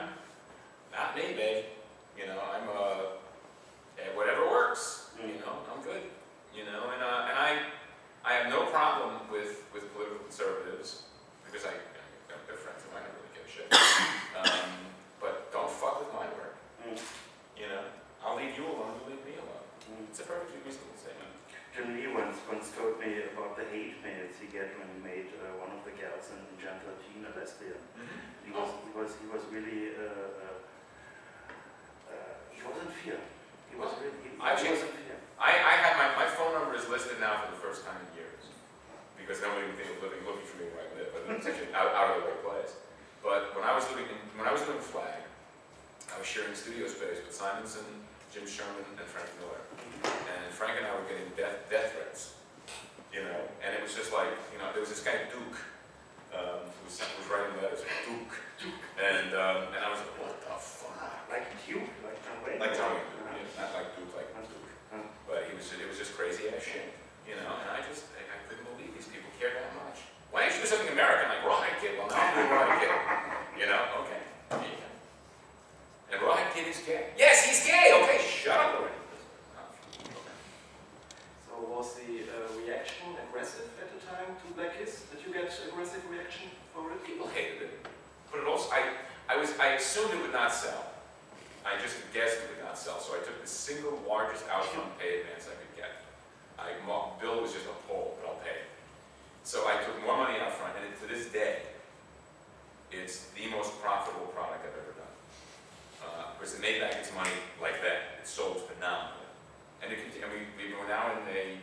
[106.42, 108.18] Because it made back its money like that.
[108.18, 109.30] It sold phenomenally.
[109.78, 111.54] And it and we, we were now in a,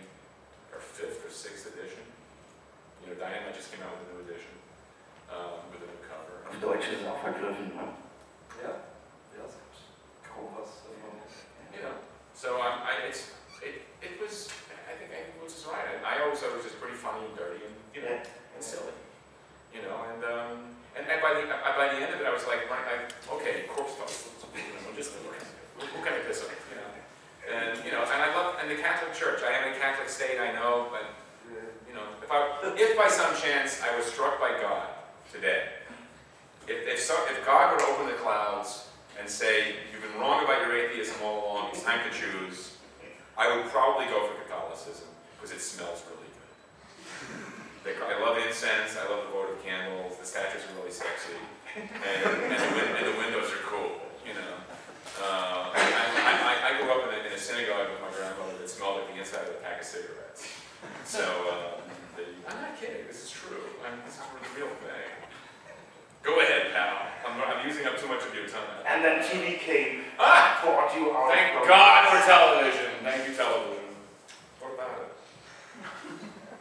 [0.72, 2.00] our fifth or sixth edition.
[3.04, 4.56] You know, Dynamite just came out with a new edition,
[5.28, 6.48] um, with a new cover.
[6.48, 7.92] Auf Deutsch ist es auch vergriffen, ne?
[8.64, 8.80] Ja.
[9.36, 9.76] Ja, es gibt
[10.24, 11.28] kaum was davon.
[11.76, 12.00] you know.
[12.32, 14.48] So um, I, it's, it, it was,
[14.88, 15.92] I think I was just right.
[15.92, 18.64] I, I always thought it was just pretty funny and dirty and, you know, and
[18.64, 18.96] silly.
[19.76, 22.32] You know, and, um, and, and by the, uh, by the end of it, I
[22.32, 22.96] was like, right, I,
[23.36, 24.00] okay, corpse
[24.96, 25.14] just,
[26.30, 26.90] piss off, you know?
[27.50, 30.40] And, you know, and I love, and the Catholic Church, I am a Catholic state,
[30.40, 31.10] I know, but,
[31.88, 34.88] you know, if I, if by some chance I was struck by God
[35.34, 35.64] today,
[36.68, 38.90] if, if, so, if God were to open the clouds
[39.20, 42.78] and say, you've been wrong about your atheism all along, it's time to choose,
[43.38, 47.96] I would probably go for Catholicism because it smells really good.
[48.06, 51.34] I love incense, I love the votive candles, the statues are really sexy,
[51.74, 54.56] and, and, the, and the windows are cool, you know.
[55.18, 55.82] Uh, I,
[56.22, 59.02] I, I, I grew up in a, in a synagogue with my grandmother that smelled
[59.02, 60.46] like the inside of a pack of cigarettes.
[61.04, 61.82] So, um,
[62.14, 63.58] the, I'm not kidding, this is true.
[63.82, 65.10] I'm, this is the real thing.
[66.22, 67.10] Go ahead, pal.
[67.26, 68.86] I'm, I'm using up too much of your time.
[68.86, 70.62] And then TV came, Ah!
[70.64, 71.34] bought you out.
[71.34, 72.92] Thank from- God for television.
[73.02, 73.90] Thank you, television.
[74.62, 75.12] What about it?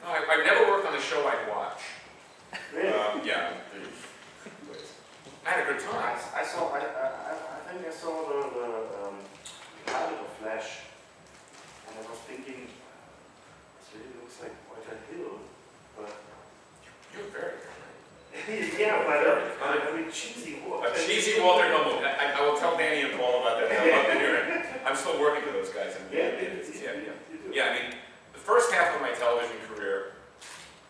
[0.02, 1.82] No, I, I've never worked on a show I'd watch.
[2.74, 2.88] Really?
[2.88, 3.52] Um, yeah.
[5.46, 6.18] I had a good I, time.
[6.36, 9.14] I saw, I, I, I think I saw the, the um,
[9.86, 10.90] pilot of Flash,
[11.86, 15.38] and I was thinking, this really looks like Walter Hill,
[15.94, 16.10] but
[17.14, 18.74] You're very good.
[18.82, 20.90] yeah, but a, but a very cheesy Walter.
[20.90, 22.02] A cheesy Walter Hill movie.
[22.02, 23.70] I, I will tell Danny and Paul about that.
[23.70, 24.66] I'd love to hear it.
[24.84, 26.34] I'm still working with those guys in the Yeah.
[26.34, 27.54] Yeah, yeah.
[27.54, 27.94] Yeah, I mean,
[28.32, 30.18] the first half of my television career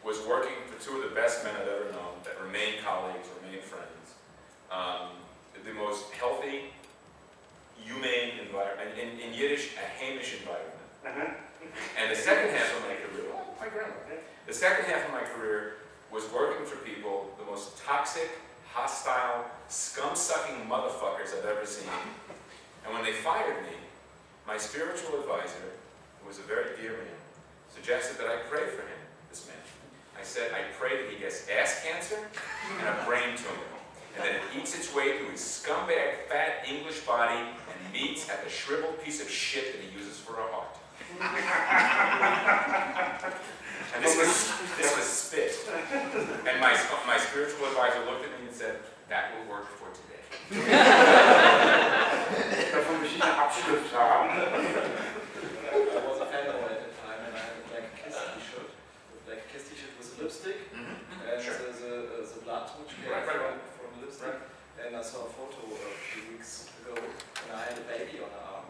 [0.02, 3.60] was working for two of the best men I've ever known that remain colleagues, remain
[3.60, 4.16] friends.
[4.72, 5.20] Um,
[5.68, 6.72] the most healthy,
[7.84, 10.78] humane environment, in, in Yiddish, a haimish environment.
[11.06, 11.34] Uh-huh.
[11.98, 13.94] And the second half of my career, oh, my grandma,
[14.46, 15.74] the second half of my career
[16.10, 18.30] was working for people, the most toxic,
[18.72, 21.88] hostile, scum-sucking motherfuckers I've ever seen.
[22.84, 23.76] And when they fired me,
[24.46, 25.76] my spiritual advisor,
[26.20, 27.20] who was a very dear man,
[27.74, 29.56] suggested that I pray for him, this man.
[30.18, 32.18] I said, I pray that he gets ass cancer
[32.80, 33.67] and a brain tumor,
[34.18, 38.42] and that it eats its way through his scumbag, fat English body and meets at
[38.42, 40.76] the shriveled piece of shit that he uses for a heart.
[43.94, 45.56] And this was, this was spit.
[46.46, 50.20] And my, my spiritual advisor looked at me and said, that will work for today.
[52.72, 54.28] Davon möchte ich einen Abschrift haben.
[54.28, 54.30] I
[56.06, 58.68] was a fanboy at the time and I had a black kiss t-shirt.
[58.68, 61.32] The black kiss t-shirt was lipstick mm-hmm.
[61.32, 61.56] and Sure.
[61.56, 63.40] the, the, the blood which came Right, right,
[64.08, 64.40] lipstick.
[64.80, 68.32] And I saw a photo a few weeks ago and I had a baby on
[68.32, 68.66] the arm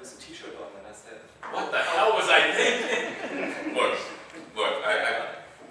[0.00, 3.76] with a t-shirt on and I said, What the hell was I thinking?
[3.78, 3.94] look,
[4.56, 5.12] look, I, I,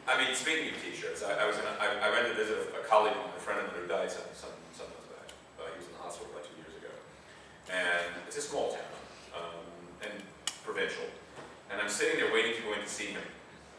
[0.08, 3.36] I mean, speaking of t-shirts, I, I was I, went to visit a, colleague of
[3.36, 5.28] a friend of mine who died some, some, some months back.
[5.60, 6.94] Uh, he was in the hospital about two years ago.
[7.68, 8.94] And it's a small town,
[9.36, 9.68] um,
[10.06, 10.16] and
[10.64, 11.06] provincial.
[11.70, 13.26] And I'm sitting there waiting to go in to see him.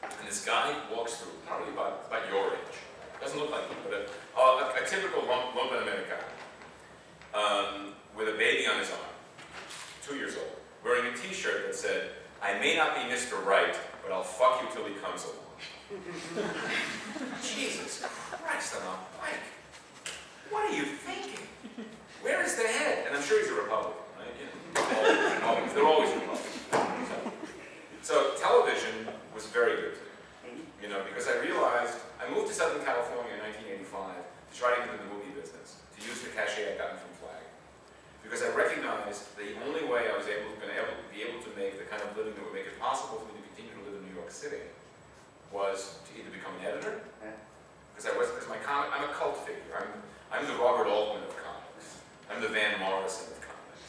[0.04, 2.89] And this guy walks through, probably about, about your age.
[3.21, 6.25] Doesn't look like you, but a, a, a typical lump, Americano.
[7.35, 9.01] Um, with a baby on his arm,
[10.03, 12.11] two years old, wearing a t-shirt that said,
[12.43, 13.45] I may not be Mr.
[13.45, 15.51] Right, but I'll fuck you till he comes along.
[17.43, 19.35] Jesus Christ, I'm a bike.
[20.51, 21.47] What are you thinking?
[22.23, 23.07] Where is the head?
[23.07, 25.43] And I'm sure he's a Republican, right?
[25.45, 26.51] Always, they're always Republican.
[28.03, 30.01] So, so television was very good to
[30.57, 33.41] me, you know, because I realized, I moved to Southern California in
[33.89, 37.01] 1985 to try to get into the movie business, to use the cachet I'd gotten
[37.01, 37.41] from Flagg.
[38.21, 41.81] Because I recognized the only way I was able, been able, be able to make
[41.81, 43.97] the kind of living that would make it possible for me to continue to live
[43.97, 44.68] in New York City
[45.49, 47.01] was to either become an editor,
[47.91, 49.73] because I was, because my comic, I'm a cult figure.
[49.75, 49.89] I'm,
[50.29, 52.05] I'm the Robert Altman of comics.
[52.29, 53.85] I'm the Van Morrison of comics.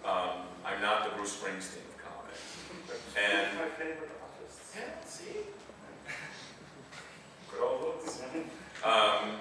[0.00, 2.40] Um, I'm not the Bruce Springsteen of comics.
[3.14, 4.74] And my favorite artists.
[4.74, 5.55] yeah, see, good old looks.
[8.84, 9.40] Um,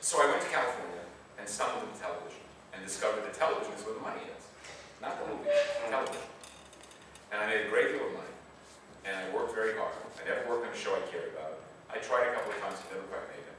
[0.00, 1.04] so I went to California
[1.38, 2.42] and stumbled into television
[2.72, 4.42] and discovered that television is where the money is,
[5.04, 5.52] not the movie,
[5.86, 6.26] television.
[7.30, 8.34] And I made a great deal of money,
[9.04, 9.92] and I worked very hard.
[10.16, 11.60] I never worked on a show I cared about.
[11.92, 13.58] I tried a couple of times, but never quite made it.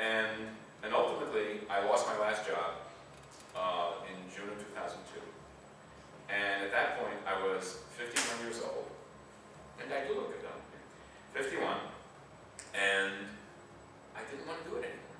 [0.00, 0.50] And,
[0.82, 2.80] and ultimately, I lost my last job
[3.54, 5.20] uh, in June of 2002.
[6.32, 8.88] And at that point, I was 51 years old,
[9.78, 11.38] and I do look good, though.
[11.38, 11.91] 51,
[12.74, 13.12] and
[14.16, 15.18] I didn't want to do it anymore.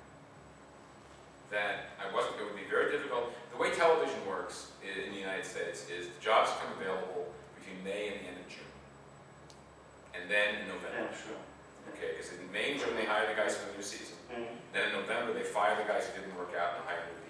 [1.51, 3.33] That I wasn't, it would be very difficult.
[3.53, 8.09] The way television works in the United States is the jobs come available between May
[8.09, 8.73] and the end of June.
[10.17, 11.09] And then in November.
[11.09, 11.41] Yeah, sure.
[11.93, 14.17] Okay, because in May and June, they hire the guys for the new season.
[14.31, 14.49] Mm.
[14.73, 17.22] Then in November, they fire the guys who didn't work out and hire new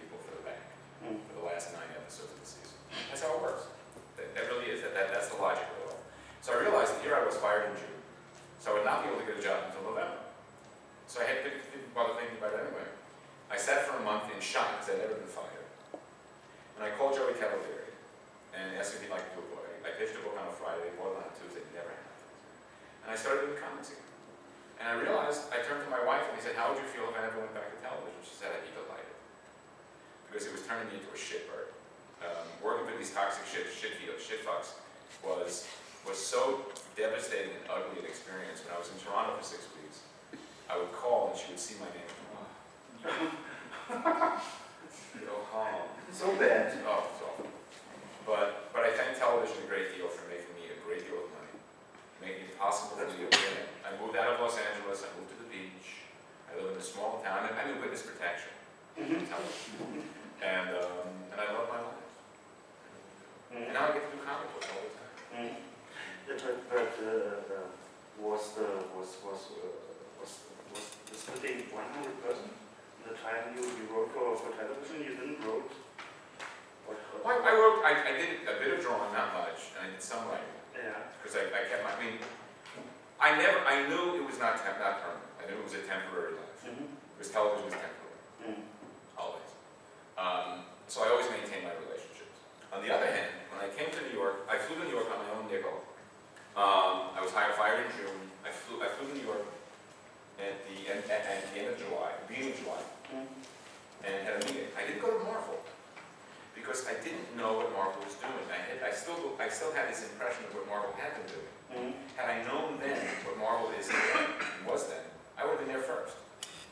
[108.94, 111.50] still I still had this impression of what Marvel had been doing.
[111.74, 111.92] Mhm.
[112.16, 115.02] Had I known then what Marvel is then, and was then,
[115.38, 116.16] I would have been there first.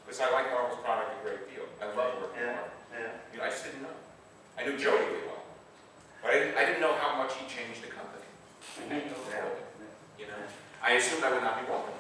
[0.06, 1.66] Because I like Marvel's product a great deal.
[1.82, 2.72] I love working with Marvel.
[2.94, 3.12] Yeah.
[3.34, 3.96] You know, I just didn't know.
[4.58, 5.42] I knew Joe really well.
[6.22, 8.26] But I didn't, I didn't know how much he changed the company.
[8.78, 9.10] Mhm.
[9.30, 9.46] Yeah.
[10.20, 10.42] You know?
[10.82, 11.98] I assumed I would not be welcome.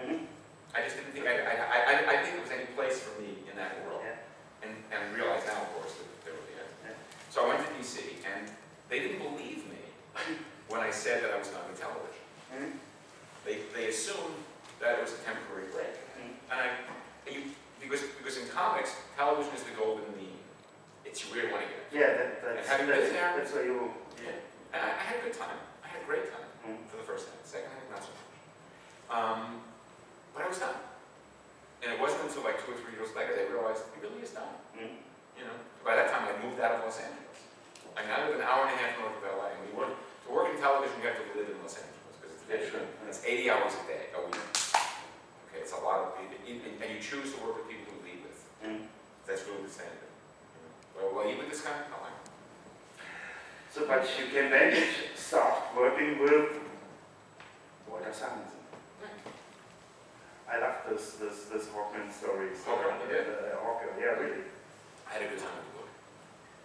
[0.00, 0.26] Mhm.
[0.74, 3.20] I just didn't think, I, I, I, I- I think there was any place for
[3.20, 4.00] me in that world.
[4.04, 4.16] Yeah.
[4.64, 6.70] And, and realize now, of course, that there really is.
[6.84, 6.96] Yeah.
[7.36, 8.48] So I went to DC, and
[8.88, 9.76] they didn't believe me
[10.72, 12.24] when I said that I was done with television.
[12.48, 12.80] Mhm.
[13.44, 14.40] They, they assumed
[14.80, 15.92] that it was a temporary break.
[16.16, 16.32] Mhm.
[16.48, 16.66] And I,
[17.28, 20.40] you, because, because in comics, television is the golden mean.
[21.04, 21.84] It's you want to get.
[21.92, 23.36] Yeah, that, that's, Have you been there?
[23.36, 23.92] that's where you,
[24.24, 24.32] Yeah.
[24.72, 25.60] And I, I had a good time.
[25.84, 26.88] I had a great time Mhm.
[26.88, 27.36] for the first time.
[27.44, 28.24] Second time, not so much.
[29.12, 29.60] Um,
[30.32, 30.80] but I was done.
[31.84, 34.32] And it wasn't until like two or three years later they realized he really is
[34.32, 34.56] done.
[34.72, 35.04] Mhm.
[35.36, 37.24] You know, by that time I moved out of Los Angeles.
[37.96, 39.96] I mean, I live an hour and a half north of LA, and we work
[39.96, 40.94] to work in television.
[41.00, 42.84] You have to live in Los Angeles because it's Yeah, sure.
[42.84, 44.36] and it's 80 hours a day, a week.
[45.48, 48.20] Okay, it's a lot of people, and you choose to work with people who lead
[48.22, 48.38] with.
[48.62, 48.86] Mhm.
[49.26, 50.06] That's really the standard.
[50.94, 51.76] Well, will you with this guy?
[51.90, 52.10] No, I.
[53.72, 54.72] So, but you can then
[55.14, 56.52] start working with
[57.88, 58.52] Walter Simonson.
[60.48, 62.06] I love this, this, this Hawkman.
[62.64, 63.26] Hawker, you did?
[63.28, 64.44] Uh, Hawker, yeah, really.
[65.08, 65.75] I had a good time with the book.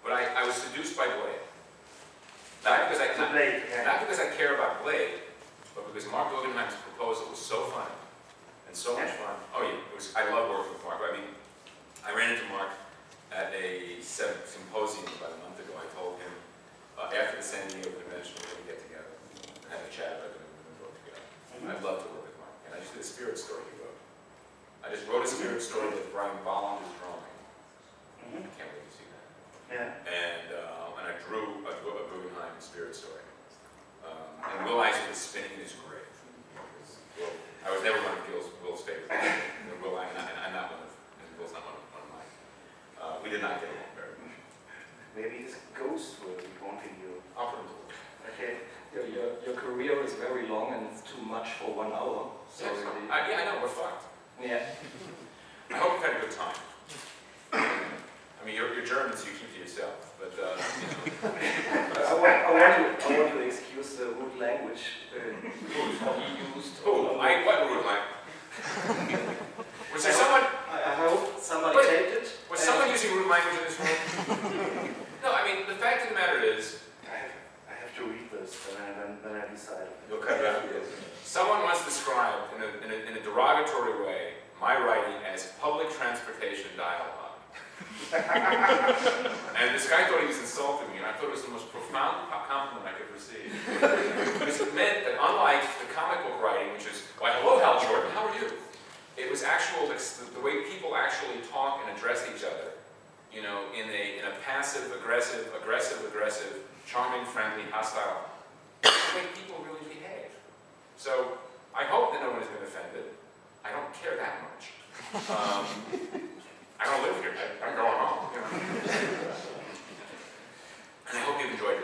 [0.03, 1.41] But I, I was seduced by Blade.
[2.63, 3.85] Not because I, not, Blade, yeah.
[3.85, 5.21] not because I care about Blade,
[5.73, 7.93] but because Marc Guggenheim's proposal was so funny
[8.67, 9.35] and so much fun.
[9.55, 10.13] Oh yeah, it was.
[10.15, 11.01] I love working with Marc.
[11.01, 11.29] I mean,
[12.05, 12.69] I ran into Marc
[13.31, 15.50] at a symposium about a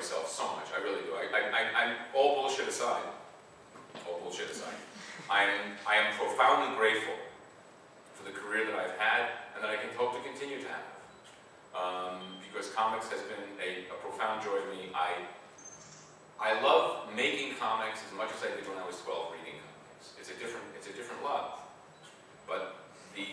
[0.03, 0.21] So
[0.53, 0.69] much.
[0.69, 1.17] I really do.
[1.17, 1.83] I, I, I,
[2.13, 3.01] all bullshit aside.
[4.05, 4.77] All bullshit aside.
[5.29, 7.17] I am, I am profoundly grateful
[8.13, 10.87] for the career that I've had and that I can hope to continue to have.
[11.73, 14.93] Um, because comics has been a, a profound joy to me.
[14.93, 15.25] I,
[16.37, 20.13] I love making comics as much as I did when I was 12 reading comics.
[20.21, 21.57] It's a different, it's a different love.
[22.45, 22.85] But
[23.17, 23.25] the,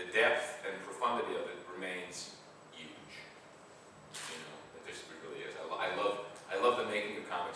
[0.00, 2.31] the depth and profundity of it remains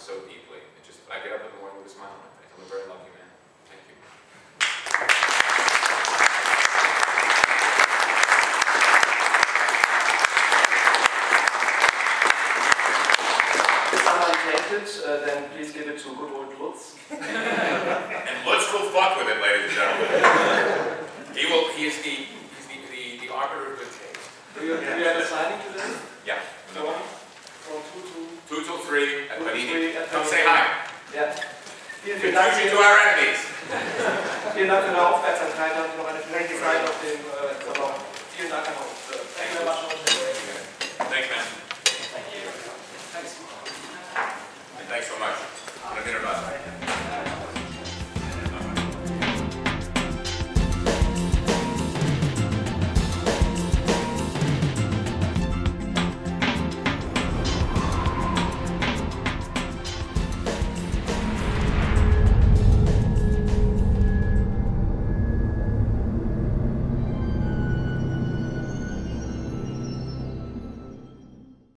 [0.06, 0.62] so deeply.
[0.62, 2.46] It just I get up in the morning with a smile on my face.
[2.54, 3.26] I'm a very lucky man.
[3.66, 3.98] Thank you.
[13.90, 14.30] If someone
[14.70, 16.94] takes uh, then please give it to good old Lutz.
[17.10, 21.02] and Lutz will fuck with it, ladies and gentlemen.
[21.34, 21.66] he will.
[21.74, 22.30] He is the.
[22.30, 25.25] He's the, the, the arbiter of good taste.
[28.86, 29.94] three at Panini.
[30.10, 30.86] Come say hi.
[31.10, 31.34] Ja.
[32.06, 33.42] Contribute to our enemies.
[34.54, 37.18] Vielen Dank für deine Aufmerksamkeit und noch eine schöne Zeit auf dem
[37.66, 37.94] Salon.
[38.36, 38.74] Vielen Dank an.
[39.34, 39.90] Thank you very much.
[41.10, 41.38] Thank you.
[43.12, 43.32] Thanks.
[44.88, 45.34] Thanks so much.
[45.82, 46.75] I'm